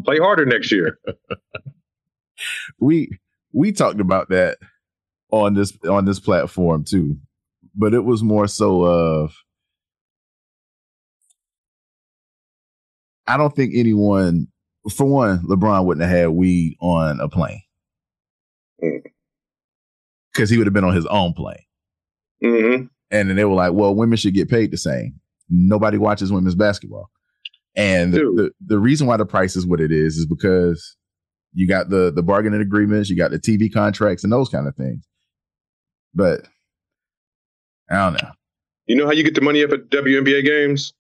Play 0.06 0.18
harder 0.20 0.46
next 0.46 0.72
year." 0.72 0.98
we 2.80 3.10
we 3.54 3.72
talked 3.72 4.00
about 4.00 4.30
that 4.30 4.58
on 5.32 5.54
this 5.54 5.78
on 5.88 6.06
this 6.06 6.20
platform 6.20 6.84
too, 6.86 7.18
but 7.76 7.94
it 7.94 8.04
was 8.06 8.24
more 8.24 8.48
so 8.48 8.84
of 8.84 9.36
I 13.28 13.38
don't 13.38 13.56
think 13.56 13.74
anyone, 13.76 14.48
for 14.94 15.06
one, 15.06 15.40
LeBron 15.40 15.86
wouldn't 15.86 16.06
have 16.08 16.16
had 16.18 16.30
weed 16.30 16.78
on 16.80 17.20
a 17.20 17.28
plane 17.30 17.62
Mm. 18.84 19.02
because 20.34 20.50
he 20.50 20.58
would 20.58 20.68
have 20.68 20.74
been 20.74 20.84
on 20.84 20.94
his 20.96 21.06
own 21.08 21.34
plane. 21.34 21.64
hmm 22.42 22.86
And 23.12 23.30
then 23.30 23.36
they 23.36 23.46
were 23.46 23.54
like, 23.56 23.72
"Well, 23.74 23.96
women 23.96 24.18
should 24.18 24.34
get 24.34 24.50
paid 24.50 24.72
the 24.72 24.78
same." 24.78 25.20
Nobody 25.50 25.98
watches 25.98 26.32
women's 26.32 26.56
basketball, 26.56 27.10
and 27.76 28.14
the, 28.14 28.20
the 28.20 28.52
the 28.66 28.80
reason 28.80 29.08
why 29.08 29.16
the 29.18 29.26
price 29.26 29.56
is 29.56 29.66
what 29.66 29.80
it 29.80 29.92
is 29.92 30.18
is 30.18 30.26
because 30.26 30.98
you 31.54 31.68
got 31.68 31.90
the 31.90 32.12
the 32.14 32.24
bargaining 32.24 32.60
agreements, 32.62 33.10
you 33.10 33.16
got 33.16 33.32
the 33.32 33.40
TV 33.40 33.72
contracts, 33.72 34.24
and 34.24 34.34
those 34.34 34.50
kind 34.50 34.68
of 34.68 34.76
things. 34.76 35.08
But 36.14 36.48
I 37.90 37.96
don't 37.96 38.22
know. 38.22 38.32
You 38.88 38.96
know 38.98 39.06
how 39.06 39.12
you 39.14 39.24
get 39.24 39.36
the 39.36 39.42
money 39.42 39.64
up 39.64 39.72
at 39.72 39.90
WNBA 39.90 40.44
games? 40.46 40.94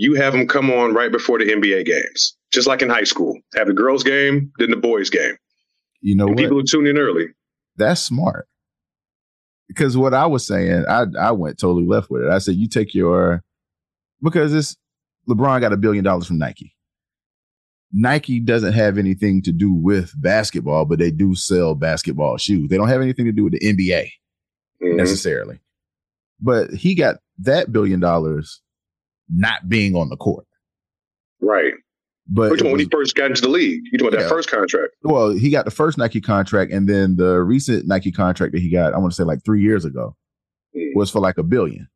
You 0.00 0.14
have 0.14 0.32
them 0.32 0.46
come 0.46 0.70
on 0.70 0.94
right 0.94 1.12
before 1.12 1.38
the 1.38 1.44
NBA 1.44 1.84
games, 1.84 2.34
just 2.50 2.66
like 2.66 2.80
in 2.80 2.88
high 2.88 3.04
school. 3.04 3.38
Have 3.54 3.66
the 3.66 3.74
girls' 3.74 4.02
game, 4.02 4.50
then 4.58 4.70
the 4.70 4.76
boys' 4.78 5.10
game. 5.10 5.36
You 6.00 6.14
know 6.14 6.34
people 6.34 6.56
will 6.56 6.64
tune 6.64 6.86
in 6.86 6.96
early. 6.96 7.26
That's 7.76 8.00
smart. 8.00 8.48
Because 9.68 9.98
what 9.98 10.14
I 10.14 10.24
was 10.24 10.46
saying, 10.46 10.86
I 10.88 11.04
I 11.20 11.32
went 11.32 11.58
totally 11.58 11.86
left 11.86 12.10
with 12.10 12.22
it. 12.22 12.30
I 12.30 12.38
said, 12.38 12.54
you 12.54 12.66
take 12.66 12.94
your 12.94 13.44
because 14.22 14.54
it's 14.54 14.74
LeBron 15.28 15.60
got 15.60 15.74
a 15.74 15.76
billion 15.76 16.02
dollars 16.02 16.26
from 16.26 16.38
Nike. 16.38 16.74
Nike 17.92 18.40
doesn't 18.40 18.72
have 18.72 18.96
anything 18.96 19.42
to 19.42 19.52
do 19.52 19.70
with 19.70 20.14
basketball, 20.16 20.86
but 20.86 20.98
they 20.98 21.10
do 21.10 21.34
sell 21.34 21.74
basketball 21.74 22.38
shoes. 22.38 22.70
They 22.70 22.78
don't 22.78 22.88
have 22.88 23.02
anything 23.02 23.26
to 23.26 23.32
do 23.32 23.44
with 23.44 23.52
the 23.52 23.60
NBA 23.60 24.10
Mhm. 24.82 24.96
necessarily. 24.96 25.60
But 26.40 26.70
he 26.70 26.94
got 26.94 27.16
that 27.40 27.70
billion 27.70 28.00
dollars 28.00 28.62
not 29.32 29.68
being 29.68 29.94
on 29.96 30.08
the 30.08 30.16
court. 30.16 30.46
Right. 31.40 31.72
But 32.32 32.50
We're 32.52 32.70
when 32.70 32.78
he 32.78 32.86
first 32.90 33.14
got 33.16 33.26
into 33.30 33.42
the 33.42 33.48
league. 33.48 33.82
You 33.90 33.98
talking 33.98 34.08
about 34.08 34.18
Yeah. 34.20 34.28
that 34.28 34.30
first 34.34 34.50
contract? 34.50 34.92
well, 35.02 35.30
he 35.30 35.50
got 35.50 35.64
the 35.64 35.70
first 35.70 35.98
Nike 35.98 36.20
contract, 36.20 36.70
and 36.72 36.88
then 36.88 37.16
the 37.16 37.40
recent 37.42 37.86
Nike 37.88 38.12
contract 38.12 38.52
that 38.52 38.60
he 38.60 38.70
got, 38.70 38.94
I 38.94 38.98
want 38.98 39.12
to 39.12 39.16
say 39.16 39.24
like 39.24 39.44
three 39.44 39.62
years 39.62 39.84
ago, 39.84 40.16
Mm. 40.76 40.94
was 40.94 41.10
for 41.10 41.18
like 41.20 41.38
a 41.38 41.42
billion. 41.42 41.88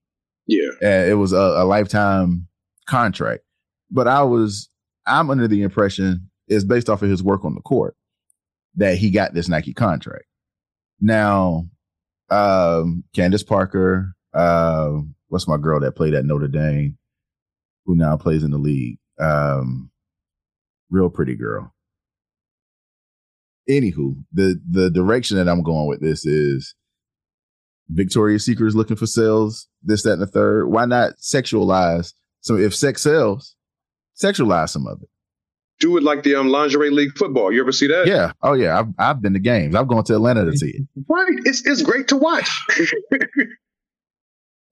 Yeah. 0.46 0.68
and 0.82 1.08
it 1.10 1.14
was 1.14 1.32
a, 1.32 1.36
a 1.36 1.64
lifetime 1.64 2.48
contract. 2.86 3.44
But 3.90 4.08
I 4.08 4.22
was, 4.24 4.68
I'm 5.06 5.30
under 5.30 5.46
the 5.48 5.62
impression 5.62 6.28
is 6.48 6.64
based 6.64 6.90
off 6.90 7.00
of 7.02 7.08
his 7.08 7.22
work 7.22 7.44
on 7.44 7.54
the 7.54 7.60
court 7.62 7.96
that 8.74 8.98
he 8.98 9.10
got 9.10 9.32
this 9.34 9.48
Nike 9.48 9.72
contract. 9.72 10.24
Now, 11.00 11.68
um, 12.30 13.04
Candace 13.14 13.42
Parker, 13.44 14.14
uh, 14.34 14.98
what's 15.28 15.46
my 15.48 15.56
girl 15.56 15.80
that 15.80 15.92
played 15.96 16.12
at 16.14 16.24
Notre 16.26 16.48
Dame, 16.48 16.98
who 17.84 17.96
now 17.96 18.16
plays 18.16 18.42
in 18.42 18.50
the 18.50 18.58
league? 18.58 18.98
Um, 19.18 19.90
real 20.90 21.10
pretty 21.10 21.34
girl. 21.34 21.72
Anywho, 23.68 24.16
the 24.32 24.60
the 24.68 24.90
direction 24.90 25.36
that 25.38 25.48
I'm 25.48 25.62
going 25.62 25.88
with 25.88 26.00
this 26.00 26.26
is 26.26 26.74
Victoria's 27.88 28.44
Secret 28.44 28.68
is 28.68 28.76
looking 28.76 28.96
for 28.96 29.06
sales, 29.06 29.68
this, 29.82 30.02
that, 30.02 30.14
and 30.14 30.22
the 30.22 30.26
third. 30.26 30.68
Why 30.68 30.84
not 30.84 31.14
sexualize? 31.16 32.12
So 32.40 32.56
if 32.56 32.74
sex 32.74 33.02
sells, 33.02 33.56
sexualize 34.22 34.70
some 34.70 34.86
of 34.86 35.00
it. 35.02 35.08
Do 35.80 35.96
it 35.96 36.02
like 36.02 36.22
the 36.22 36.36
um, 36.36 36.48
lingerie 36.48 36.90
league 36.90 37.16
football. 37.16 37.50
You 37.50 37.60
ever 37.60 37.72
see 37.72 37.88
that? 37.88 38.06
Yeah. 38.06 38.32
Oh 38.42 38.52
yeah. 38.52 38.78
I've 38.78 38.88
I've 38.98 39.22
been 39.22 39.32
to 39.32 39.40
games. 39.40 39.74
I've 39.74 39.88
gone 39.88 40.04
to 40.04 40.14
Atlanta 40.14 40.44
to 40.44 40.56
see 40.56 40.68
it. 40.68 40.86
Right. 41.08 41.32
It's 41.44 41.66
it's 41.66 41.82
great 41.82 42.08
to 42.08 42.16
watch. 42.16 42.48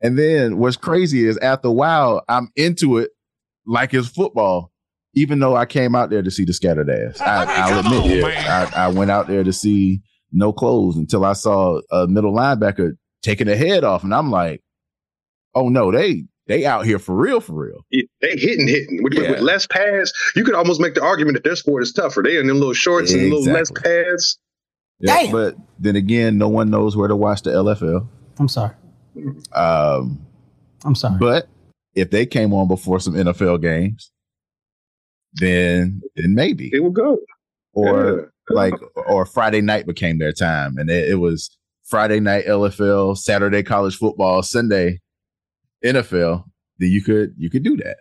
And 0.02 0.18
then 0.18 0.58
what's 0.58 0.76
crazy 0.76 1.26
is 1.26 1.38
after 1.38 1.68
a 1.68 1.72
while, 1.72 2.22
I'm 2.28 2.50
into 2.56 2.98
it 2.98 3.10
like 3.66 3.94
it's 3.94 4.08
football, 4.08 4.72
even 5.14 5.38
though 5.38 5.54
I 5.56 5.64
came 5.66 5.94
out 5.94 6.10
there 6.10 6.22
to 6.22 6.30
see 6.30 6.44
the 6.44 6.52
scattered 6.52 6.90
ass. 6.90 7.20
I, 7.20 7.44
I'll 7.48 7.78
admit 7.80 8.18
it. 8.18 8.24
I, 8.24 8.86
I 8.86 8.88
went 8.88 9.10
out 9.10 9.28
there 9.28 9.44
to 9.44 9.52
see 9.52 10.02
no 10.32 10.52
clothes 10.52 10.96
until 10.96 11.24
I 11.24 11.34
saw 11.34 11.80
a 11.92 12.06
middle 12.08 12.32
linebacker 12.34 12.92
taking 13.22 13.48
a 13.48 13.54
head 13.56 13.84
off, 13.84 14.02
and 14.02 14.12
I'm 14.14 14.30
like, 14.30 14.62
oh 15.54 15.68
no, 15.68 15.92
they 15.92 16.24
they 16.48 16.66
out 16.66 16.84
here 16.84 16.98
for 16.98 17.14
real, 17.14 17.40
for 17.40 17.52
real. 17.52 17.84
Yeah, 17.90 18.02
they 18.20 18.30
hitting, 18.36 18.66
hitting 18.66 19.00
with, 19.04 19.14
with- 19.14 19.30
with 19.30 19.40
less 19.40 19.66
pads. 19.68 20.12
You 20.34 20.42
could 20.44 20.54
almost 20.56 20.80
make 20.80 20.94
the 20.94 21.02
argument 21.04 21.36
that 21.36 21.44
their 21.44 21.54
sport 21.54 21.82
is 21.84 21.92
tougher. 21.92 22.22
They 22.22 22.38
in 22.38 22.48
them 22.48 22.56
little 22.58 22.72
shorts 22.74 23.12
and 23.12 23.20
a 23.22 23.24
little 23.36 23.52
less 23.52 23.70
pads. 23.70 24.38
Yeah, 24.98 25.14
But 25.30 25.56
then 25.78 25.94
again, 25.96 26.38
no 26.38 26.48
one 26.48 26.70
knows 26.70 26.96
where 26.96 27.08
to 27.08 27.14
watch 27.16 27.42
the 27.42 27.50
LFL. 27.50 28.08
I'm 28.38 28.48
sorry. 28.48 28.74
Um, 29.52 30.24
I'm 30.84 30.94
sorry. 30.94 31.18
but 31.18 31.48
if 31.94 32.10
they 32.10 32.26
came 32.26 32.52
on 32.54 32.68
before 32.68 33.00
some 33.00 33.14
NFL 33.14 33.60
games, 33.60 34.10
then 35.34 36.02
then 36.16 36.34
maybe 36.34 36.70
It 36.72 36.80
will 36.80 36.90
go. 36.90 37.18
or 37.72 38.32
like 38.50 38.74
or 39.06 39.24
Friday 39.26 39.60
night 39.60 39.86
became 39.86 40.18
their 40.18 40.32
time, 40.32 40.76
and 40.78 40.90
it, 40.90 41.10
it 41.10 41.14
was 41.16 41.56
Friday 41.84 42.20
night 42.20 42.46
LFL, 42.46 43.16
Saturday 43.16 43.62
college 43.62 43.96
football, 43.96 44.42
Sunday 44.42 45.00
NFL. 45.84 46.44
Then 46.78 46.90
you 46.90 47.02
could 47.02 47.34
you 47.38 47.50
could 47.50 47.62
do 47.62 47.76
that. 47.78 47.98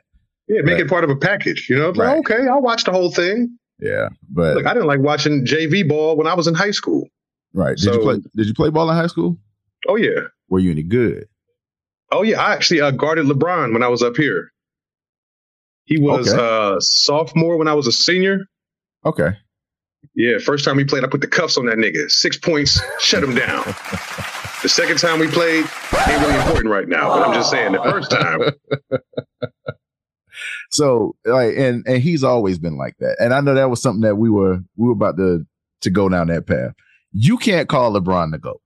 Yeah, 0.47 0.61
make 0.63 0.73
Right. 0.73 0.81
it 0.81 0.89
part 0.89 1.03
of 1.03 1.09
a 1.09 1.15
package. 1.15 1.67
You 1.69 1.77
know, 1.77 1.89
It's 1.89 1.97
like, 1.97 2.07
Right. 2.07 2.19
okay, 2.19 2.47
I'll 2.47 2.61
watch 2.61 2.83
the 2.83 2.91
whole 2.91 3.11
thing. 3.11 3.57
Yeah, 3.79 4.09
but 4.29 4.55
Look, 4.57 4.65
I 4.65 4.73
didn't 4.73 4.87
like 4.87 4.99
watching 4.99 5.45
JV 5.45 5.87
ball 5.87 6.17
when 6.17 6.27
I 6.27 6.33
was 6.33 6.47
in 6.47 6.53
high 6.53 6.71
school. 6.71 7.07
right. 7.53 7.77
Did 7.77 7.85
you 7.85 7.93
so- 7.93 8.01
play? 8.01 8.15
Did 8.35 8.47
you 8.47 8.53
play 8.53 8.69
ball 8.69 8.89
in 8.89 8.95
high 8.95 9.07
school? 9.07 9.37
Oh 9.87 9.95
yeah, 9.95 10.21
Were 10.49 10.59
you 10.59 10.71
any 10.71 10.83
good? 10.83 11.27
oh 12.11 12.23
yeah. 12.23 12.41
I 12.41 12.53
actually 12.53 12.81
uh, 12.81 12.91
guarded 12.91 13.25
LeBron 13.25 13.73
when 13.73 13.83
I 13.83 13.87
was 13.87 14.01
up 14.03 14.15
here. 14.17 14.51
He 15.85 15.99
was 15.99 16.31
Okay. 16.31 16.41
uh, 16.41 16.79
sophomore 16.79 17.57
when 17.57 17.67
I 17.67 17.73
was 17.73 17.87
a 17.87 17.91
senior. 17.91 18.39
Okay. 19.05 19.29
Yeah, 20.15 20.37
first 20.39 20.65
time 20.65 20.77
we 20.77 20.83
played, 20.83 21.03
I 21.03 21.07
put 21.07 21.21
the 21.21 21.27
cuffs 21.27 21.57
on 21.57 21.65
that 21.67 21.77
nigga. 21.77 22.09
Six 22.11 22.37
points, 22.37 22.79
shut 22.99 23.23
him 23.23 23.35
down. 23.35 23.63
The 24.61 24.69
second 24.69 24.99
time 24.99 25.17
we 25.17 25.25
played, 25.25 25.65
ain't 26.07 26.21
really 26.21 26.35
important 26.35 26.67
right 26.69 26.87
now. 26.87 27.09
But 27.09 27.27
I'm 27.27 27.33
just 27.33 27.49
saying, 27.49 27.71
the 27.71 27.81
first 27.81 28.11
time, 28.11 28.41
So 30.69 31.15
like, 31.25 31.55
and 31.57 31.83
and 31.87 32.01
he's 32.01 32.23
always 32.23 32.59
been 32.59 32.77
like 32.77 32.95
that. 32.99 33.17
And 33.19 33.33
I 33.33 33.41
know 33.41 33.55
that 33.55 33.71
was 33.71 33.81
something 33.81 34.01
that 34.01 34.17
we 34.17 34.29
were 34.29 34.59
we 34.77 34.85
were 34.87 34.93
about 34.93 35.17
to 35.17 35.45
to 35.81 35.89
go 35.89 36.07
down 36.09 36.27
that 36.27 36.45
path. 36.45 36.73
You 37.11 37.37
can't 37.37 37.67
call 37.67 37.91
LeBron 37.91 38.31
the 38.31 38.37
goat. 38.37 38.60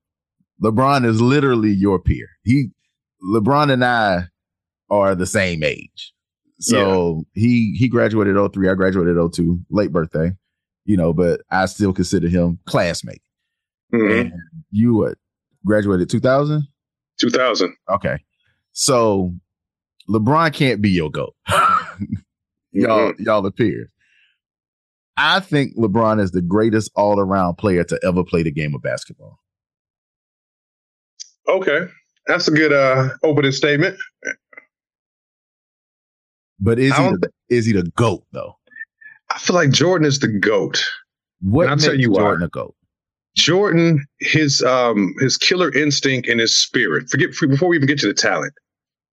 LeBron 0.63 1.05
is 1.05 1.21
literally 1.21 1.71
your 1.71 1.99
peer. 1.99 2.27
He 2.43 2.69
LeBron 3.23 3.71
and 3.71 3.83
I 3.83 4.25
are 4.89 5.15
the 5.15 5.25
same 5.25 5.63
age. 5.63 6.13
So 6.59 7.25
he 7.33 7.75
he 7.77 7.89
graduated 7.89 8.37
03, 8.53 8.69
I 8.69 8.75
graduated 8.75 9.17
02, 9.33 9.59
late 9.69 9.91
birthday, 9.91 10.31
you 10.85 10.95
know, 10.95 11.11
but 11.13 11.41
I 11.51 11.65
still 11.65 11.91
consider 11.93 12.29
him 12.29 12.59
classmate. 12.65 13.21
Mhm. 13.93 14.21
And 14.21 14.33
you 14.71 14.95
what 14.95 15.17
graduated 15.65 16.09
2000? 16.09 16.65
2000. 17.19 17.73
Okay. 17.89 18.17
So 18.71 19.33
LeBron 20.09 20.53
can't 20.53 20.81
be 20.81 20.89
your 20.89 21.09
GOAT. 21.09 21.35
y'all, 22.71 23.13
y'all 23.19 23.45
are 23.45 23.51
peers. 23.51 23.89
I 25.17 25.39
think 25.39 25.75
LeBron 25.77 26.19
is 26.19 26.31
the 26.31 26.41
greatest 26.41 26.91
all 26.95 27.19
around 27.19 27.55
player 27.55 27.83
to 27.85 27.99
ever 28.03 28.23
play 28.23 28.43
the 28.43 28.51
game 28.51 28.75
of 28.75 28.81
basketball. 28.81 29.39
Okay, 31.47 31.87
that's 32.27 32.47
a 32.47 32.51
good 32.51 32.73
uh, 32.73 33.09
opening 33.23 33.51
statement. 33.51 33.97
But 36.59 36.79
is 36.79 36.95
he 36.95 37.03
the, 37.03 37.29
is 37.49 37.65
he 37.65 37.73
the 37.73 37.83
GOAT 37.95 38.23
though? 38.31 38.57
I 39.29 39.37
feel 39.39 39.55
like 39.55 39.71
Jordan 39.71 40.07
is 40.07 40.19
the 40.19 40.27
goat. 40.27 40.83
What 41.41 41.67
I'll 41.67 41.77
tell 41.77 41.95
you 41.95 42.11
why. 42.11 42.21
Jordan 42.21 42.43
a 42.43 42.49
GOAT? 42.49 42.75
Jordan, 43.35 44.05
his 44.19 44.63
um 44.63 45.13
his 45.19 45.37
killer 45.37 45.73
instinct 45.73 46.27
and 46.27 46.39
his 46.39 46.55
spirit. 46.55 47.09
Forget 47.09 47.31
before 47.39 47.69
we 47.69 47.75
even 47.75 47.87
get 47.87 47.99
to 47.99 48.07
the 48.07 48.13
talent. 48.13 48.53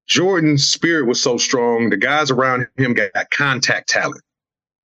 Jordan's 0.06 0.66
spirit 0.66 1.06
was 1.06 1.20
so 1.20 1.36
strong. 1.36 1.90
The 1.90 1.96
guys 1.96 2.30
around 2.30 2.66
him 2.76 2.94
got 2.94 3.10
contact 3.30 3.88
talent. 3.88 4.22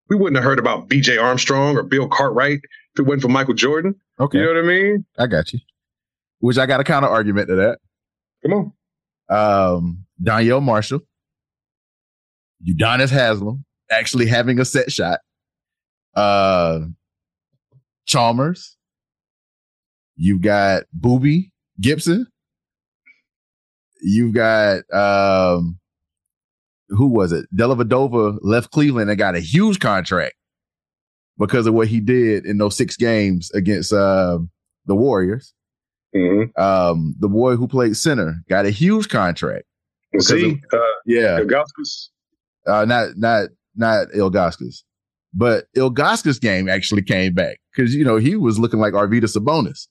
We 0.09 0.15
wouldn't 0.15 0.37
have 0.37 0.43
heard 0.43 0.59
about 0.59 0.87
B.J. 0.87 1.17
Armstrong 1.17 1.75
or 1.77 1.83
Bill 1.83 2.07
Cartwright 2.07 2.59
if 2.93 2.99
it 2.99 3.01
wasn't 3.03 3.23
for 3.23 3.27
Michael 3.27 3.53
Jordan. 3.53 3.95
Okay. 4.19 4.39
You 4.39 4.45
know 4.45 4.53
what 4.53 4.63
I 4.63 4.67
mean? 4.67 5.05
I 5.17 5.27
got 5.27 5.51
you. 5.53 5.59
Which 6.39 6.57
I 6.57 6.65
got 6.65 6.79
a 6.79 6.83
counter 6.83 7.07
argument 7.07 7.47
to 7.47 7.55
that. 7.55 7.79
Come 8.43 8.53
on. 8.53 8.73
Um, 9.29 10.05
Danielle 10.21 10.61
Marshall, 10.61 11.01
Udonis 12.65 13.09
Haslem 13.09 13.65
actually 13.89 14.27
having 14.27 14.59
a 14.59 14.65
set 14.65 14.91
shot. 14.91 15.19
Uh, 16.15 16.81
Chalmers. 18.05 18.77
You've 20.15 20.41
got 20.41 20.83
Boobie 20.97 21.51
Gibson. 21.79 22.27
You've 24.01 24.33
got 24.33 24.81
um, 24.93 25.79
who 26.89 27.07
was 27.07 27.31
it? 27.31 27.45
Dellavedova 27.55 28.39
left 28.41 28.71
Cleveland 28.71 29.09
and 29.09 29.19
got 29.19 29.35
a 29.35 29.39
huge 29.39 29.79
contract 29.79 30.35
because 31.37 31.67
of 31.67 31.73
what 31.73 31.87
he 31.87 31.99
did 31.99 32.45
in 32.45 32.57
those 32.57 32.75
six 32.75 32.97
games 32.97 33.51
against 33.51 33.93
um 33.93 34.49
the 34.85 34.95
Warriors. 34.95 35.53
Mm-hmm. 36.17 36.61
Um, 36.61 37.15
the 37.19 37.27
boy 37.29 37.55
who 37.55 37.67
played 37.67 37.95
center 37.97 38.35
got 38.49 38.65
a 38.65 38.69
huge 38.69 39.09
contract. 39.09 39.65
See, 40.19 40.59
uh, 40.73 40.77
Yeah, 41.05 41.39
Ilgauskas. 41.39 42.09
uh, 42.65 42.85
not 42.85 43.09
not 43.17 43.49
not 43.75 44.07
Ilgauskas, 44.15 44.83
but 45.33 45.65
Ilgauskas 45.75 46.39
game 46.41 46.67
actually 46.69 47.03
came 47.03 47.33
back 47.33 47.57
because 47.75 47.93
you 47.93 48.03
know 48.03 48.17
he 48.17 48.35
was 48.35 48.57
looking 48.57 48.79
like 48.79 48.93
Arvydas 48.93 49.37
Sabonis 49.37 49.87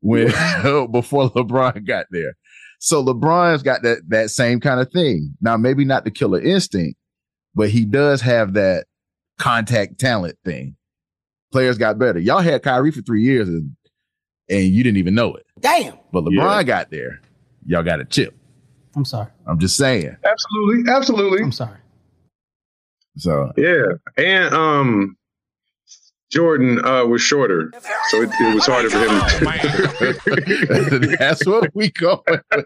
when 0.00 0.26
before 0.90 1.30
LeBron 1.30 1.86
got 1.86 2.06
there. 2.10 2.34
So 2.80 3.04
LeBron's 3.04 3.62
got 3.62 3.82
that 3.82 3.98
that 4.08 4.30
same 4.30 4.60
kind 4.60 4.80
of 4.80 4.90
thing. 4.90 5.34
Now 5.40 5.56
maybe 5.56 5.84
not 5.84 6.04
the 6.04 6.10
killer 6.10 6.40
instinct, 6.40 6.98
but 7.54 7.70
he 7.70 7.84
does 7.84 8.20
have 8.22 8.54
that 8.54 8.86
contact 9.38 9.98
talent 9.98 10.36
thing. 10.44 10.76
Players 11.52 11.78
got 11.78 11.98
better. 11.98 12.18
Y'all 12.18 12.40
had 12.40 12.62
Kyrie 12.62 12.90
for 12.90 13.02
three 13.02 13.22
years 13.22 13.48
and 13.48 13.74
and 14.48 14.64
you 14.64 14.82
didn't 14.82 14.96
even 14.98 15.14
know 15.14 15.34
it. 15.34 15.44
Damn. 15.60 15.98
But 16.12 16.24
LeBron 16.24 16.56
Yeah. 16.56 16.62
got 16.62 16.90
there. 16.90 17.20
Y'all 17.66 17.82
got 17.82 18.00
a 18.00 18.04
chip. 18.04 18.34
I'm 18.96 19.04
sorry. 19.04 19.28
I'm 19.46 19.58
just 19.58 19.76
saying. 19.76 20.16
Absolutely, 20.24 20.90
absolutely. 20.92 21.42
I'm 21.42 21.52
sorry. 21.52 21.76
So 23.16 23.52
Yeah, 23.56 23.84
and 24.16 24.54
um, 24.54 25.16
Jordan 26.30 26.84
uh, 26.84 27.04
was 27.04 27.20
shorter, 27.22 27.72
so 28.08 28.22
it, 28.22 28.30
it 28.40 28.54
was 28.54 28.66
harder 28.66 28.90
for 28.90 28.98
him. 28.98 31.08
that's 31.18 31.44
what 31.46 31.70
we 31.74 31.90
going. 31.90 32.22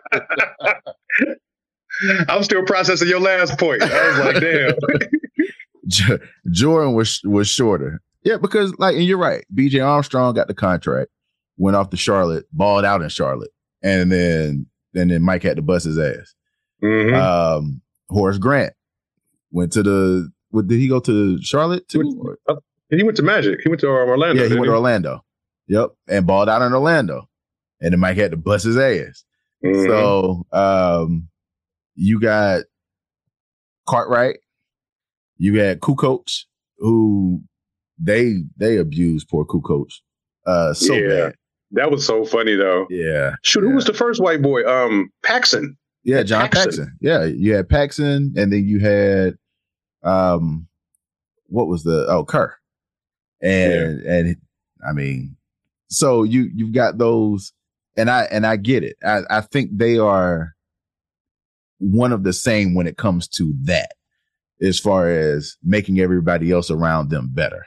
I'm 2.29 2.43
still 2.43 2.65
processing 2.65 3.09
your 3.09 3.21
last 3.21 3.59
point. 3.59 3.83
I 3.83 4.09
was 4.09 4.19
like, 4.19 4.41
damn. 4.41 4.75
Jordan 6.51 6.95
was 6.95 7.21
was 7.25 7.49
shorter. 7.49 8.01
Yeah, 8.25 8.37
because 8.37 8.75
like, 8.79 8.95
and 8.97 9.05
you're 9.05 9.19
right. 9.19 9.45
BJ 9.55 9.85
Armstrong 9.85 10.35
got 10.35 10.49
the 10.49 10.55
contract, 10.55 11.11
went 11.62 11.76
off 11.76 11.90
to 11.90 11.97
Charlotte, 11.97 12.45
balled 12.52 12.85
out 12.85 13.02
in 13.02 13.09
Charlotte, 13.09 13.50
and 13.83 14.11
then 14.11 14.66
and 14.95 15.11
then 15.11 15.23
Mike 15.23 15.42
had 15.45 15.57
to 15.57 15.62
bust 15.62 15.85
his 15.87 15.99
ass. 15.99 16.35
Mhm. 16.83 17.14
Um, 17.14 17.81
Horace 18.11 18.38
Grant 18.38 18.73
went 19.52 19.73
to 19.75 19.83
the. 19.83 20.31
What, 20.50 20.66
did 20.66 20.78
he 20.81 20.88
go 20.88 21.00
to 21.00 21.40
Charlotte 21.42 21.87
too? 21.88 22.02
Went- 22.49 22.59
he 22.90 23.02
went 23.04 23.16
to 23.16 23.23
Magic. 23.23 23.61
He 23.62 23.71
went 23.71 23.81
to 23.81 23.88
um, 23.88 24.09
Orlando. 24.09 24.42
yeah, 24.42 24.49
he 24.49 24.54
went 24.54 24.66
to 24.66 24.73
Orlando. 24.73 25.25
Yep, 25.69 25.90
and 26.09 26.26
balled 26.26 26.49
out 26.50 26.61
in 26.61 26.73
Orlando, 26.75 27.26
and 27.81 27.92
then 27.92 28.00
Mike 28.00 28.16
had 28.19 28.33
to 28.33 28.37
bust 28.37 28.64
his 28.66 28.76
ass. 28.76 29.25
Mhm. 29.64 29.87
So 29.87 30.47
um, 30.52 31.28
you 31.95 32.21
got 32.21 32.64
Cartwright, 33.88 34.38
you 35.38 35.54
got 35.57 35.78
Kukoc, 35.78 36.45
who 36.78 37.42
they 37.99 38.42
they 38.57 38.76
abused 38.78 39.28
poor 39.28 39.47
Kukoc 39.47 39.87
uh 40.47 40.75
so 40.75 40.92
Yeah. 40.95 41.09
bad. 41.09 41.35
That 41.73 41.91
was 41.91 42.07
so 42.07 42.25
funny 42.25 42.55
though. 42.55 42.87
Yeah. 42.91 43.35
Shoot, 43.43 43.62
who 43.62 43.75
was 43.75 43.85
the 43.85 43.95
first 43.95 44.21
white 44.21 44.43
boy? 44.43 44.64
Um, 44.64 45.11
Paxson. 45.23 45.76
Yeah, 46.05 46.23
John 46.23 46.43
Paxson. 46.43 46.64
Paxson. 46.64 46.99
Yeah, 47.00 47.25
you 47.25 47.55
had 47.55 47.69
Paxson, 47.69 48.35
and 48.37 48.52
then 48.52 48.67
you 48.67 48.81
had 48.81 49.37
um 50.02 50.67
what 51.47 51.69
was 51.69 51.85
the 51.85 52.07
oh 52.09 52.25
Kerr. 52.25 52.55
And 53.41 54.00
and 54.02 54.37
I 54.87 54.93
mean, 54.93 55.37
so 55.88 56.23
you 56.23 56.50
you've 56.55 56.73
got 56.73 56.99
those 56.99 57.52
and 57.97 58.11
I 58.11 58.23
and 58.25 58.47
I 58.47 58.57
get 58.57 58.85
it. 58.85 58.97
I, 59.05 59.21
I 59.31 59.41
think 59.41 59.71
they 59.76 59.99
are 59.99 60.55
one 61.79 62.12
of 62.12 62.25
the 62.25 62.33
same 62.33 62.75
when 62.75 62.87
it 62.87 62.97
comes 62.97 63.29
to 63.29 63.55
that, 63.64 63.93
as 64.61 64.79
far 64.79 65.11
as 65.11 65.57
making 65.62 66.00
everybody 66.00 66.52
else 66.52 66.71
around 66.71 67.11
them 67.11 67.31
better. 67.33 67.67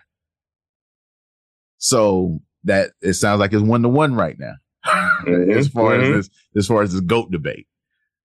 So 1.77 2.39
that 2.65 2.91
it 3.01 3.13
sounds 3.13 3.39
like 3.39 3.53
it's 3.53 3.61
one 3.63 3.81
to 3.83 3.89
one 3.89 4.13
right 4.15 4.37
now. 4.37 4.53
as 5.57 5.67
far 5.69 5.93
mhm. 5.93 6.01
as 6.19 6.27
this 6.27 6.29
as 6.55 6.67
far 6.67 6.83
as 6.83 6.91
this 6.91 7.01
goat 7.01 7.31
debate. 7.31 7.67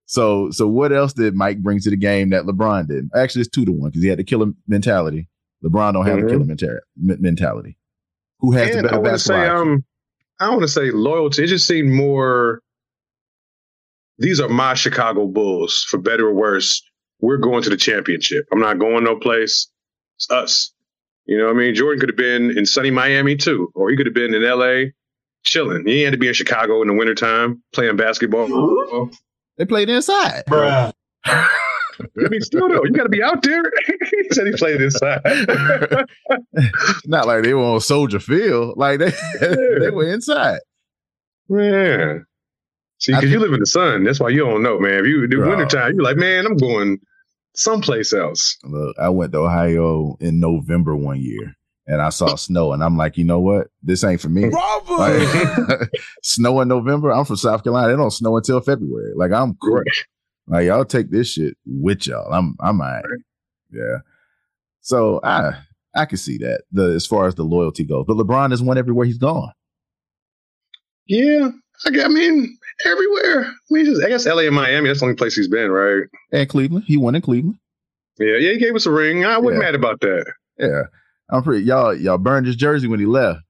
So 0.06 0.50
so 0.50 0.66
what 0.68 0.92
else 0.92 1.12
did 1.14 1.35
Mike 1.35 1.62
bring 1.62 1.80
to 1.80 1.90
the 1.90 1.97
game 1.97 2.30
that 2.30 2.44
LeBron 2.44 2.88
didn't? 2.88 3.12
Actually, 3.14 3.42
it's 3.42 3.50
two 3.50 3.64
to 3.64 3.73
one 3.73 3.90
because 3.90 4.02
he 4.02 4.09
had 4.09 4.18
the 4.18 4.25
killer 4.25 4.52
mentality. 4.68 5.28
LeBron 5.64 5.92
don't 5.94 6.06
have 6.06 6.18
Mhm. 6.18 6.23
the 6.23 6.28
killer 6.28 6.44
mentality. 6.44 6.80
mentality. 6.97 7.76
Who 8.40 8.52
has 8.52 8.73
the 8.73 8.78
And 8.78 8.88
I 8.88 8.90
better 8.90 9.02
to 9.04 9.11
basketball? 9.11 9.44
say, 9.44 9.49
um, 9.49 9.85
I 10.40 10.49
want 10.50 10.62
to 10.62 10.68
say 10.68 10.90
loyalty. 10.90 11.44
It 11.44 11.49
just 11.49 11.66
seemed 11.66 11.90
more. 11.90 12.61
These 14.18 14.40
are 14.40 14.49
my 14.49 14.75
Chicago 14.75 15.26
Bulls, 15.26 15.85
for 15.88 15.99
better 15.99 16.28
or 16.28 16.35
worse. 16.35 16.82
We're 17.20 17.38
going 17.38 17.62
to 17.62 17.70
the 17.70 17.76
championship. 17.76 18.47
I'm 18.52 18.61
not 18.61 18.78
going 18.78 19.04
no 19.04 19.16
place. 19.16 19.70
It's 20.16 20.30
us. 20.30 20.73
You 21.30 21.38
know 21.38 21.44
what 21.44 21.54
I 21.54 21.58
mean? 21.58 21.76
Jordan 21.76 22.00
could 22.00 22.08
have 22.08 22.16
been 22.16 22.58
in 22.58 22.66
sunny 22.66 22.90
Miami 22.90 23.37
too, 23.37 23.70
or 23.76 23.88
he 23.88 23.96
could 23.96 24.06
have 24.06 24.14
been 24.16 24.34
in 24.34 24.42
LA 24.42 24.90
chilling. 25.44 25.87
He 25.87 26.02
had 26.02 26.10
to 26.10 26.18
be 26.18 26.26
in 26.26 26.34
Chicago 26.34 26.82
in 26.82 26.88
the 26.88 26.94
wintertime 26.94 27.62
playing 27.72 27.96
basketball. 27.96 29.08
they 29.56 29.64
played 29.64 29.88
inside. 29.88 30.42
Bruh. 30.49 30.92
I 31.25 31.49
mean, 32.16 32.40
still 32.40 32.68
though, 32.68 32.82
you 32.82 32.90
got 32.90 33.04
to 33.04 33.08
be 33.08 33.22
out 33.22 33.44
there. 33.44 33.62
he 34.10 34.28
said 34.32 34.49
he 34.49 34.54
played 34.54 34.82
inside. 34.82 35.20
Not 37.06 37.28
like 37.28 37.44
they 37.44 37.54
were 37.54 37.62
on 37.62 37.80
Soldier 37.80 38.18
Field. 38.18 38.76
Like 38.76 38.99
they 38.99 39.12
they 39.40 39.90
were 39.90 40.12
inside. 40.12 40.58
Man. 41.49 42.26
See, 42.99 43.12
because 43.12 43.30
you 43.30 43.38
live 43.38 43.52
in 43.52 43.60
the 43.60 43.66
sun. 43.66 44.02
That's 44.02 44.18
why 44.18 44.30
you 44.30 44.40
don't 44.40 44.64
know, 44.64 44.80
man. 44.80 44.94
If 44.94 45.06
you 45.06 45.28
do 45.28 45.37
Bro. 45.38 45.50
wintertime, 45.50 45.94
you're 45.94 46.02
like, 46.02 46.16
man, 46.16 46.44
I'm 46.44 46.56
going 46.56 46.99
someplace 47.54 48.12
else. 48.12 48.57
Look, 48.64 48.97
I 48.99 49.09
went 49.09 49.33
to 49.33 49.38
Ohio 49.38 50.16
in 50.21 50.40
November 50.40 50.97
one 50.97 51.21
year 51.21 51.57
and 51.87 52.01
I 52.01 52.11
saw 52.11 52.35
snow 52.37 52.72
and 52.72 52.83
I'm 52.83 52.96
like, 52.96 53.16
you 53.16 53.24
know 53.24 53.40
what? 53.40 53.68
This 53.83 54.05
ain't 54.05 54.20
for 54.20 54.29
me. 54.29 54.51
Like, 54.88 55.88
snow 56.22 56.61
in 56.61 56.68
November. 56.68 57.11
I'm 57.12 57.24
from 57.24 57.37
South 57.37 57.62
Carolina. 57.62 57.92
It 57.92 57.96
don't 57.96 58.11
snow 58.11 58.37
until 58.37 58.61
February. 58.61 59.12
Like 59.16 59.33
I'm 59.33 59.55
cool. 59.55 59.83
Like 60.46 60.66
y'all 60.66 60.85
take 60.85 61.11
this 61.11 61.33
shit 61.33 61.57
with 61.66 62.07
y'all. 62.07 62.33
I'm 62.33 62.57
I'm 62.61 62.81
all 62.81 62.87
right. 62.87 63.05
Yeah. 63.70 63.98
So 64.81 65.20
I 65.22 65.53
I 65.94 66.07
can 66.07 66.18
see 66.18 66.38
that 66.38 66.62
the 66.72 66.85
as 66.85 67.07
far 67.07 67.27
as 67.27 67.35
the 67.35 67.44
loyalty 67.44 67.85
goes. 67.85 68.05
But 68.07 68.16
LeBron 68.16 68.51
has 68.51 68.62
won 68.62 68.79
everywhere 68.79 69.07
he's 69.07 69.18
gone. 69.18 69.53
Yeah. 71.07 71.51
I, 71.87 72.05
I 72.05 72.09
mean, 72.09 72.57
everywhere. 72.87 73.45
I 73.47 73.55
mean, 73.71 73.87
just 73.87 74.03
I 74.05 74.09
guess 74.09 74.27
LA 74.27 74.43
and 74.43 74.55
Miami, 74.55 74.88
that's 74.88 75.01
the 75.01 75.07
only 75.07 75.16
place 75.16 75.35
he's 75.35 75.49
been, 75.49 75.71
right? 75.71 76.05
And 76.33 76.49
Cleveland. 76.49 76.85
He 76.87 76.97
won 76.97 77.14
in 77.14 77.23
Cleveland. 77.23 77.59
Yeah, 78.19 78.37
yeah, 78.37 78.53
he 78.53 78.59
gave 78.59 78.75
us 78.75 78.87
a 78.87 78.90
ring. 78.90 79.25
I 79.25 79.38
wasn't 79.38 79.62
Yeah. 79.62 79.69
mad 79.69 79.75
about 79.75 80.01
that. 80.01 80.33
Yeah. 80.59 80.83
I'm 81.31 81.43
pretty 81.43 81.64
y'all 81.64 81.95
y'all 81.95 82.19
burned 82.19 82.47
his 82.47 82.57
jersey 82.57 82.88
when 82.88 83.01
he 83.01 83.07
left. 83.07 83.40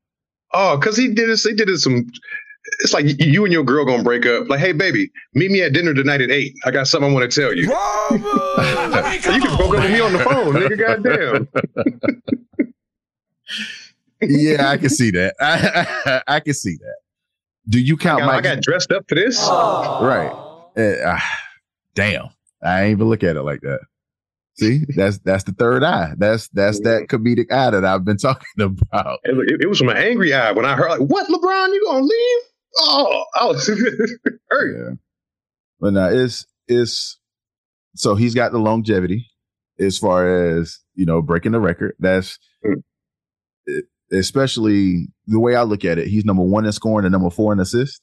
Oh, 0.52 0.76
because 0.76 0.96
he 0.96 1.08
did 1.08 1.28
this, 1.28 1.44
he 1.44 1.54
did 1.54 1.68
this 1.68 1.82
some 1.84 2.06
it's 2.80 2.92
like 2.92 3.06
you 3.18 3.44
and 3.44 3.52
your 3.52 3.64
girl 3.64 3.84
gonna 3.84 4.02
break 4.02 4.26
up. 4.26 4.48
Like, 4.48 4.60
hey 4.60 4.72
baby, 4.72 5.10
meet 5.34 5.50
me 5.50 5.62
at 5.62 5.72
dinner 5.72 5.94
tonight 5.94 6.20
at 6.20 6.30
eight. 6.30 6.54
I 6.64 6.70
got 6.70 6.86
something 6.86 7.10
I 7.10 7.14
want 7.14 7.30
to 7.30 7.40
tell 7.40 7.54
you. 7.54 7.62
you 8.10 9.40
can 9.40 9.56
broke 9.56 9.74
up 9.74 9.82
with 9.82 9.90
me 9.90 10.00
on 10.00 10.12
the 10.12 10.18
phone, 10.20 10.54
nigga. 10.54 10.78
Goddamn. 10.78 12.72
yeah, 14.22 14.70
I 14.70 14.76
can 14.76 14.90
see 14.90 15.10
that. 15.12 15.34
I, 15.40 16.22
I, 16.26 16.40
can 16.40 16.54
see 16.54 16.76
that. 16.76 16.96
Do 17.70 17.80
you 17.80 17.94
I 18.00 18.02
count 18.02 18.20
got, 18.20 18.34
I 18.34 18.40
got 18.42 18.60
dressed 18.62 18.92
up 18.92 19.04
for 19.08 19.14
this. 19.14 19.38
right. 19.40 20.30
Uh, 20.76 20.94
ah, 21.06 21.38
damn. 21.94 22.26
I 22.62 22.82
ain't 22.82 22.90
even 22.92 23.08
look 23.08 23.22
at 23.24 23.36
it 23.36 23.42
like 23.42 23.60
that. 23.62 23.80
See, 24.58 24.80
that's 24.94 25.18
that's 25.18 25.44
the 25.44 25.52
third 25.52 25.82
eye. 25.82 26.12
That's 26.18 26.48
that's 26.48 26.80
that 26.80 27.06
comedic 27.08 27.50
eye 27.50 27.70
that 27.70 27.84
I've 27.84 28.04
been 28.04 28.16
talking 28.18 28.46
about. 28.60 29.20
It, 29.24 29.38
it, 29.50 29.62
it 29.62 29.66
was 29.68 29.78
from 29.78 29.88
an 29.88 29.96
angry 29.96 30.34
eye 30.34 30.52
when 30.52 30.66
I 30.66 30.74
heard 30.76 30.90
like, 30.90 31.00
"What, 31.00 31.28
LeBron? 31.28 31.72
You 31.72 31.84
gonna 31.86 32.04
leave?" 32.04 32.38
Oh, 32.80 33.24
I 33.34 33.46
was 33.46 33.66
hurt. 34.50 34.76
Yeah. 34.88 34.94
But 35.80 35.92
now 35.94 36.08
it's 36.10 36.44
it's 36.68 37.18
so 37.94 38.14
he's 38.16 38.34
got 38.34 38.52
the 38.52 38.58
longevity 38.58 39.26
as 39.78 39.96
far 39.96 40.28
as 40.58 40.78
you 40.94 41.06
know 41.06 41.22
breaking 41.22 41.52
the 41.52 41.60
record. 41.60 41.94
That's 41.98 42.38
Mm. 42.66 42.82
it- 43.66 43.86
especially 44.12 45.08
the 45.26 45.40
way 45.40 45.54
I 45.54 45.62
look 45.62 45.84
at 45.84 45.98
it. 45.98 46.08
He's 46.08 46.24
number 46.24 46.42
one 46.42 46.66
in 46.66 46.72
scoring 46.72 47.04
and 47.04 47.12
number 47.12 47.30
four 47.30 47.52
in 47.52 47.60
assists. 47.60 48.00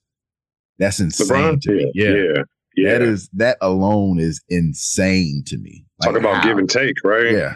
That's 0.80 1.00
insane 1.00 1.28
LeBron, 1.28 1.62
to 1.62 1.72
me. 1.72 1.92
Yeah. 1.96 2.10
yeah, 2.10 2.44
yeah. 2.76 2.92
That 2.92 3.02
is 3.02 3.30
that 3.34 3.58
alone 3.62 4.20
is 4.20 4.42
insane 4.50 5.44
to 5.48 5.58
me. 5.58 5.86
Talk 6.04 6.16
about 6.16 6.36
how? 6.38 6.50
give 6.50 6.58
and 6.58 6.70
take, 6.70 6.96
right? 7.04 7.32
Yeah. 7.32 7.56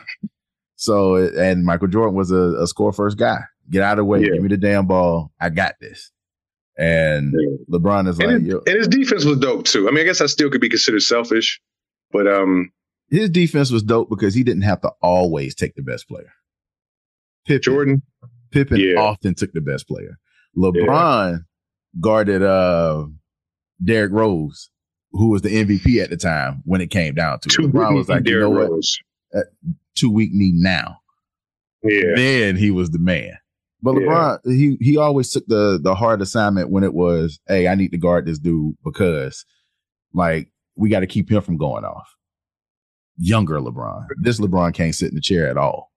So 0.76 1.16
and 1.16 1.64
Michael 1.64 1.88
Jordan 1.88 2.16
was 2.16 2.32
a, 2.32 2.56
a 2.60 2.68
score 2.68 2.92
first 2.92 3.18
guy. 3.18 3.42
Get 3.70 3.84
out 3.84 3.94
of 3.94 3.98
the 3.98 4.06
way. 4.06 4.22
Yeah. 4.22 4.34
Give 4.34 4.42
me 4.42 4.50
the 4.50 4.58
damn 4.58 4.88
ball. 4.88 5.32
I 5.40 5.50
got 5.50 5.76
this. 5.80 6.12
And 6.78 7.34
Yeah. 7.38 7.78
LeBron 7.78 8.08
is 8.08 8.18
And, 8.20 8.32
like, 8.32 8.46
his, 8.46 8.56
and 8.66 8.78
his 8.78 8.88
defense 8.88 9.24
was 9.24 9.38
dope 9.38 9.66
too. 9.66 9.88
I 9.88 9.92
mean, 9.92 10.02
I 10.02 10.04
guess 10.06 10.22
I 10.22 10.26
still 10.26 10.50
could 10.50 10.62
be 10.62 10.70
considered 10.70 11.04
selfish, 11.04 11.62
but 12.12 12.28
um, 12.28 12.72
his 13.12 13.30
defense 13.30 13.70
was 13.70 13.84
dope 13.84 14.10
because 14.10 14.34
he 14.34 14.44
didn't 14.44 14.64
have 14.64 14.82
to 14.82 14.92
always 15.02 15.54
take 15.54 15.76
the 15.76 15.84
best 15.84 16.08
player. 16.08 16.34
Pippen, 17.46 17.62
Jordan, 17.62 18.02
Pippen 18.52 18.80
Yeah. 18.80 19.00
often 19.00 19.34
took 19.36 19.54
the 19.54 19.62
best 19.62 19.88
player. 19.88 20.18
LeBron 20.58 21.46
guarded 22.00 22.42
uh 22.44 23.06
Derrick 23.84 24.12
Rose, 24.12 24.70
who 25.12 25.30
was 25.30 25.42
the 25.42 25.50
MVP 25.50 26.02
at 26.02 26.10
the 26.10 26.18
time 26.18 26.62
when 26.66 26.82
it 26.82 26.88
came 26.92 27.16
down 27.16 27.40
to 27.40 27.50
it. 27.50 27.68
LeBron 27.72 27.96
was 27.96 28.10
like, 28.10 28.28
you 28.28 28.40
know 28.40 28.50
what? 28.50 28.70
Rose. 28.70 28.98
Two 29.96 30.10
weak 30.12 30.32
knee 30.34 30.52
now. 30.54 30.98
Yeah, 31.84 32.14
Then 32.16 32.56
he 32.58 32.70
was 32.72 32.92
the 32.92 33.00
man. 33.00 33.34
But 33.82 33.94
Yeah. 33.96 34.08
LeBron, 34.08 34.40
he 34.46 34.78
he 34.80 34.98
always 34.98 35.32
took 35.32 35.46
the 35.48 35.80
the 35.82 35.96
hard 35.96 36.22
assignment 36.22 36.70
when 36.70 36.84
it 36.84 36.94
was, 36.94 37.40
hey, 37.48 37.68
I 37.68 37.76
need 37.76 37.92
to 37.92 37.98
guard 37.98 38.26
this 38.26 38.38
dude 38.40 38.76
because 38.84 39.44
like 40.14 40.52
we 40.76 40.90
got 40.90 41.00
to 41.02 41.08
keep 41.08 41.30
him 41.32 41.42
from 41.42 41.58
going 41.58 41.84
off. 41.84 42.08
Younger 43.18 43.60
LeBron. 43.60 44.06
This 44.22 44.40
LeBron 44.40 44.74
can't 44.74 44.96
sit 44.96 45.10
in 45.10 45.16
the 45.16 45.22
chair 45.22 45.50
at 45.50 45.58
all. 45.58 45.91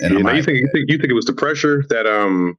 And 0.00 0.18
yeah, 0.18 0.32
you 0.32 0.42
think 0.42 0.58
you 0.58 0.68
think 0.72 0.90
you 0.90 0.98
think 0.98 1.10
it 1.10 1.14
was 1.14 1.26
the 1.26 1.32
pressure 1.32 1.84
that 1.88 2.06
um 2.06 2.56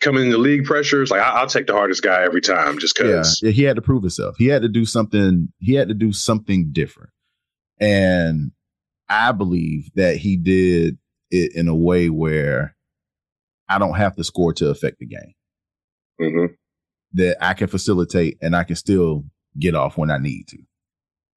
coming 0.00 0.24
in 0.24 0.30
the 0.30 0.38
league 0.38 0.64
pressures? 0.64 1.10
Like 1.10 1.20
I, 1.20 1.30
I'll 1.30 1.46
take 1.46 1.66
the 1.66 1.72
hardest 1.72 2.02
guy 2.02 2.22
every 2.22 2.40
time, 2.40 2.78
just 2.78 2.96
because. 2.96 3.40
yeah, 3.42 3.50
he 3.50 3.62
had 3.62 3.76
to 3.76 3.82
prove 3.82 4.02
himself. 4.02 4.36
He 4.38 4.46
had 4.46 4.62
to 4.62 4.68
do 4.68 4.84
something. 4.84 5.52
He 5.58 5.74
had 5.74 5.88
to 5.88 5.94
do 5.94 6.12
something 6.12 6.70
different, 6.72 7.10
and 7.80 8.52
I 9.08 9.32
believe 9.32 9.90
that 9.94 10.16
he 10.16 10.36
did 10.36 10.98
it 11.30 11.54
in 11.54 11.68
a 11.68 11.74
way 11.74 12.08
where 12.08 12.76
I 13.68 13.78
don't 13.78 13.96
have 13.96 14.16
to 14.16 14.24
score 14.24 14.52
to 14.54 14.68
affect 14.68 14.98
the 14.98 15.06
game. 15.06 15.34
hmm 16.20 16.46
That 17.12 17.36
I 17.40 17.54
can 17.54 17.68
facilitate 17.68 18.38
and 18.40 18.54
I 18.54 18.64
can 18.64 18.76
still 18.76 19.24
get 19.58 19.74
off 19.74 19.96
when 19.96 20.10
I 20.10 20.18
need 20.18 20.46
to. 20.48 20.58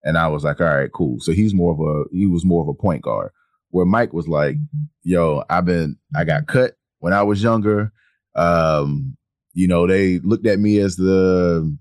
And 0.04 0.18
I 0.18 0.28
was 0.28 0.44
like, 0.44 0.62
all 0.62 0.68
right, 0.68 0.92
cool. 0.92 1.20
So 1.20 1.32
he's 1.32 1.54
more 1.54 1.74
of 1.74 1.80
a 1.80 2.16
he 2.16 2.26
was 2.26 2.46
more 2.46 2.62
of 2.62 2.70
a 2.70 2.74
point 2.74 3.02
guard. 3.02 3.32
Where 3.72 3.86
Mike 3.86 4.14
was 4.14 4.28
like, 4.28 4.58
yo, 5.04 5.44
I've 5.50 5.66
been 5.66 5.98
I 6.16 6.24
got 6.24 6.48
cut 6.48 6.74
when 7.00 7.14
I 7.14 7.24
was 7.24 7.44
younger. 7.44 7.92
Um, 8.36 9.16
you 9.54 9.68
know, 9.68 9.88
they 9.88 10.20
looked 10.20 10.48
at 10.48 10.60
me 10.60 10.80
as 10.80 10.96
the 10.96 11.78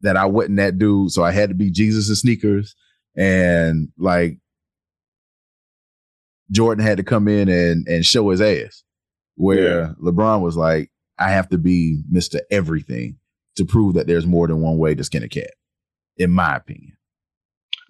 that 0.00 0.16
I 0.16 0.26
wasn't 0.26 0.56
that 0.56 0.78
dude, 0.78 1.10
so 1.10 1.22
I 1.22 1.32
had 1.32 1.48
to 1.48 1.54
be 1.54 1.70
Jesus 1.70 2.08
and 2.08 2.16
sneakers, 2.16 2.74
and 3.16 3.88
like 3.98 4.38
Jordan 6.50 6.84
had 6.84 6.98
to 6.98 7.02
come 7.02 7.28
in 7.28 7.48
and 7.48 7.86
and 7.88 8.04
show 8.04 8.30
his 8.30 8.40
ass. 8.40 8.82
Where 9.34 9.80
Yeah. 9.80 9.92
LeBron 10.02 10.40
was 10.40 10.56
like, 10.56 10.90
I 11.18 11.30
have 11.30 11.48
to 11.50 11.58
be 11.58 12.02
Mister 12.08 12.40
Everything 12.50 13.18
to 13.56 13.64
prove 13.64 13.94
that 13.94 14.06
there's 14.06 14.26
more 14.26 14.46
than 14.46 14.60
one 14.60 14.78
way 14.78 14.94
to 14.94 15.04
skin 15.04 15.22
a 15.22 15.28
cat, 15.28 15.50
in 16.16 16.30
my 16.30 16.56
opinion. 16.56 16.96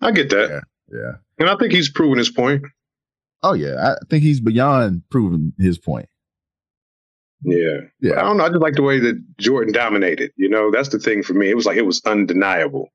I 0.01 0.11
get 0.11 0.31
that. 0.31 0.49
Yeah. 0.51 0.61
Yeah. 0.99 1.12
And 1.38 1.49
I 1.49 1.57
think 1.57 1.72
he's 1.72 1.90
proven 1.90 2.18
his 2.18 2.31
point. 2.31 2.64
Oh 3.47 3.53
yeah, 3.53 3.93
I 3.93 4.05
think 4.11 4.25
he's 4.25 4.41
beyond 4.41 5.03
proving 5.09 5.53
his 5.57 5.79
point. 5.79 6.09
Yeah. 7.43 7.79
Yeah. 8.01 8.15
I 8.15 8.23
don't 8.23 8.39
know. 8.39 8.45
I 8.45 8.49
just 8.49 8.61
like 8.61 8.75
the 8.75 8.83
way 8.83 8.99
that 8.99 9.23
Jordan 9.39 9.73
dominated. 9.73 10.33
You 10.37 10.49
know, 10.49 10.73
that's 10.73 10.89
the 10.89 10.99
thing 10.99 11.23
for 11.23 11.33
me. 11.33 11.49
It 11.49 11.55
was 11.55 11.65
like 11.65 11.77
it 11.77 11.87
was 11.87 12.03
undeniable. 12.05 12.89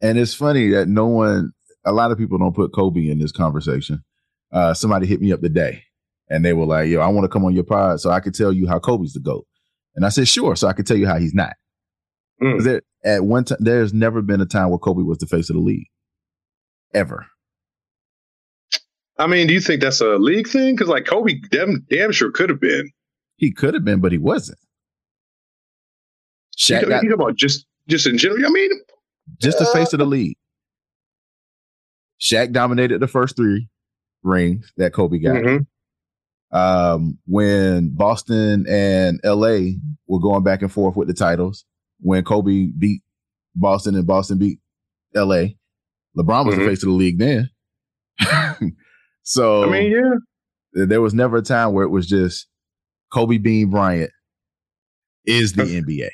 And 0.00 0.18
it's 0.18 0.34
funny 0.34 0.68
that 0.68 0.86
no 0.86 1.06
one, 1.06 1.50
a 1.84 1.92
lot 1.92 2.12
of 2.12 2.18
people 2.18 2.38
don't 2.38 2.54
put 2.54 2.72
Kobe 2.72 3.08
in 3.08 3.18
this 3.18 3.32
conversation. 3.32 4.04
Uh, 4.52 4.72
somebody 4.72 5.06
hit 5.06 5.20
me 5.20 5.32
up 5.32 5.40
today 5.40 5.82
and 6.28 6.44
they 6.44 6.52
were 6.52 6.64
like, 6.64 6.88
yo, 6.88 7.00
I 7.00 7.08
want 7.08 7.24
to 7.24 7.28
come 7.28 7.44
on 7.44 7.54
your 7.54 7.64
pod 7.64 8.00
so 8.00 8.10
I 8.10 8.20
could 8.20 8.34
tell 8.34 8.52
you 8.52 8.68
how 8.68 8.78
Kobe's 8.78 9.14
the 9.14 9.20
GOAT. 9.20 9.46
And 9.96 10.06
I 10.06 10.10
said, 10.10 10.28
sure. 10.28 10.54
So 10.54 10.68
I 10.68 10.72
could 10.72 10.86
tell 10.86 10.96
you 10.96 11.08
how 11.08 11.18
he's 11.18 11.34
not. 11.34 11.56
Mm. 12.40 12.62
There, 12.62 12.82
at 13.04 13.24
one 13.24 13.44
time, 13.44 13.58
there's 13.60 13.92
never 13.92 14.22
been 14.22 14.40
a 14.40 14.46
time 14.46 14.70
where 14.70 14.78
Kobe 14.78 15.02
was 15.02 15.18
the 15.18 15.26
face 15.26 15.50
of 15.50 15.56
the 15.56 15.62
league. 15.62 15.88
Ever. 16.94 17.26
I 19.20 19.26
mean, 19.26 19.46
do 19.46 19.52
you 19.54 19.60
think 19.60 19.82
that's 19.82 20.00
a 20.00 20.16
league 20.16 20.48
thing? 20.48 20.74
Because 20.74 20.88
like 20.88 21.04
Kobe 21.04 21.34
damn, 21.50 21.84
damn 21.90 22.10
sure 22.10 22.30
could 22.30 22.48
have 22.48 22.60
been. 22.60 22.90
He 23.36 23.52
could 23.52 23.74
have 23.74 23.84
been, 23.84 24.00
but 24.00 24.12
he 24.12 24.18
wasn't. 24.18 24.58
Shaq 26.58 26.82
know, 26.82 26.88
got 26.88 27.04
you 27.04 27.12
about 27.14 27.36
just 27.36 27.66
just 27.88 28.06
in 28.06 28.18
general. 28.18 28.44
I 28.46 28.50
mean, 28.50 28.70
just 29.40 29.58
the 29.58 29.66
face 29.66 29.92
of 29.92 29.98
the 29.98 30.06
league. 30.06 30.36
Shaq 32.20 32.52
dominated 32.52 33.00
the 33.00 33.08
first 33.08 33.36
three 33.36 33.68
rings 34.22 34.72
that 34.76 34.92
Kobe 34.92 35.18
got. 35.18 35.36
mhm. 35.36 35.66
um, 36.52 37.18
when 37.26 37.90
Boston 37.94 38.66
and 38.68 39.20
LA 39.24 39.72
were 40.06 40.20
going 40.20 40.42
back 40.42 40.62
and 40.62 40.70
forth 40.72 40.96
with 40.96 41.08
the 41.08 41.14
titles, 41.14 41.64
when 42.00 42.24
Kobe 42.24 42.66
beat 42.78 43.02
Boston 43.54 43.94
and 43.94 44.06
Boston 44.06 44.38
beat 44.38 44.60
LA, 45.14 45.54
LeBron 46.16 46.46
was 46.46 46.56
the 46.56 46.62
Mhm. 46.62 46.66
face 46.68 46.82
of 46.82 46.88
the 46.88 46.94
league 46.94 47.18
then. 47.18 47.50
so 49.30 49.64
I 49.64 49.70
mean, 49.70 49.92
yeah. 49.92 50.84
there 50.86 51.00
was 51.00 51.14
never 51.14 51.36
a 51.38 51.42
time 51.42 51.72
where 51.72 51.84
it 51.84 51.90
was 51.90 52.06
just 52.06 52.46
Kobe 53.12 53.38
Bean 53.38 53.70
Bryant 53.70 54.10
is 55.24 55.52
the 55.52 55.62
NBA. 55.64 56.08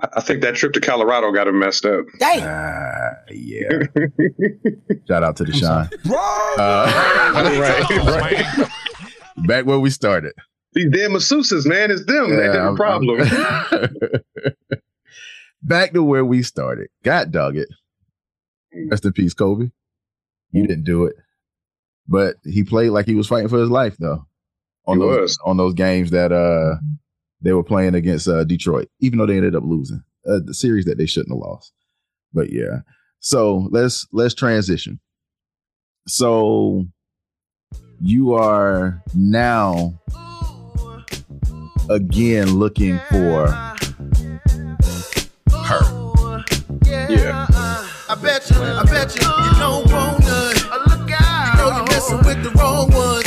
I 0.00 0.08
I 0.16 0.20
think 0.20 0.42
that 0.42 0.54
trip 0.56 0.72
to 0.74 0.80
Colorado 0.80 1.30
got 1.32 1.46
him 1.48 1.58
messed 1.58 1.84
up. 1.86 2.04
Ah, 2.20 3.10
yeah. 3.30 3.68
Shout 5.08 5.22
out 5.22 5.36
to 5.36 5.44
the 5.44 5.52
Shine. 5.52 5.88
Uh, 6.58 7.88
right, 7.88 8.56
right. 8.58 8.68
back 9.46 9.64
where 9.64 9.78
we 9.78 9.90
started. 9.90 10.32
These 10.74 10.90
damn 10.92 11.12
masseuses, 11.12 11.66
man, 11.66 11.90
it's 11.90 12.04
them. 12.06 12.30
they 12.30 12.36
Yeah, 12.46 12.52
did 12.52 12.62
the 12.62 12.74
problem. 12.76 13.20
I'm- 13.20 14.54
Back 15.62 15.92
to 15.92 16.02
where 16.02 16.24
we 16.24 16.42
started. 16.42 16.88
God 17.04 17.30
dog 17.30 17.56
it. 17.56 17.68
Rest 18.90 19.04
in 19.04 19.12
peace, 19.12 19.34
Kobe. 19.34 19.70
You 20.50 20.66
didn't 20.66 20.84
do 20.84 21.04
it. 21.06 21.14
But 22.08 22.36
he 22.44 22.64
played 22.64 22.90
like 22.90 23.06
he 23.06 23.14
was 23.14 23.28
fighting 23.28 23.48
for 23.48 23.58
his 23.58 23.70
life 23.70 23.96
though. 23.98 24.26
On 24.86 24.98
He 24.98 25.04
those 25.04 25.20
was. 25.20 25.38
on 25.44 25.56
those 25.56 25.74
games 25.74 26.10
that 26.10 26.32
uh 26.32 26.76
they 27.40 27.52
were 27.52 27.62
playing 27.64 27.94
against 27.94 28.28
uh 28.28 28.44
Detroit, 28.44 28.88
even 29.00 29.18
though 29.18 29.26
they 29.26 29.36
ended 29.36 29.54
up 29.54 29.62
losing. 29.64 30.02
Uh, 30.26 30.38
the 30.44 30.54
series 30.54 30.84
that 30.84 30.98
they 30.98 31.06
shouldn't 31.06 31.32
have 31.32 31.38
lost. 31.40 31.72
But 32.32 32.50
yeah. 32.52 32.80
So 33.20 33.68
let's 33.70 34.06
let's 34.12 34.34
transition. 34.34 35.00
So 36.06 36.86
you 38.00 38.34
are 38.34 39.02
now 39.14 39.94
again 41.90 42.54
looking 42.56 42.98
for 43.10 43.48
her. 43.48 43.68
Yeah. 47.08 47.46
I 48.08 48.14
bet 48.20 48.50
you, 48.50 48.56
I 48.60 48.82
bet 48.84 49.14
you, 49.16 49.26
you 49.26 49.31
messing 52.12 52.26
with 52.26 52.42
the 52.44 52.58
wrong 52.58 52.90
one. 52.90 53.21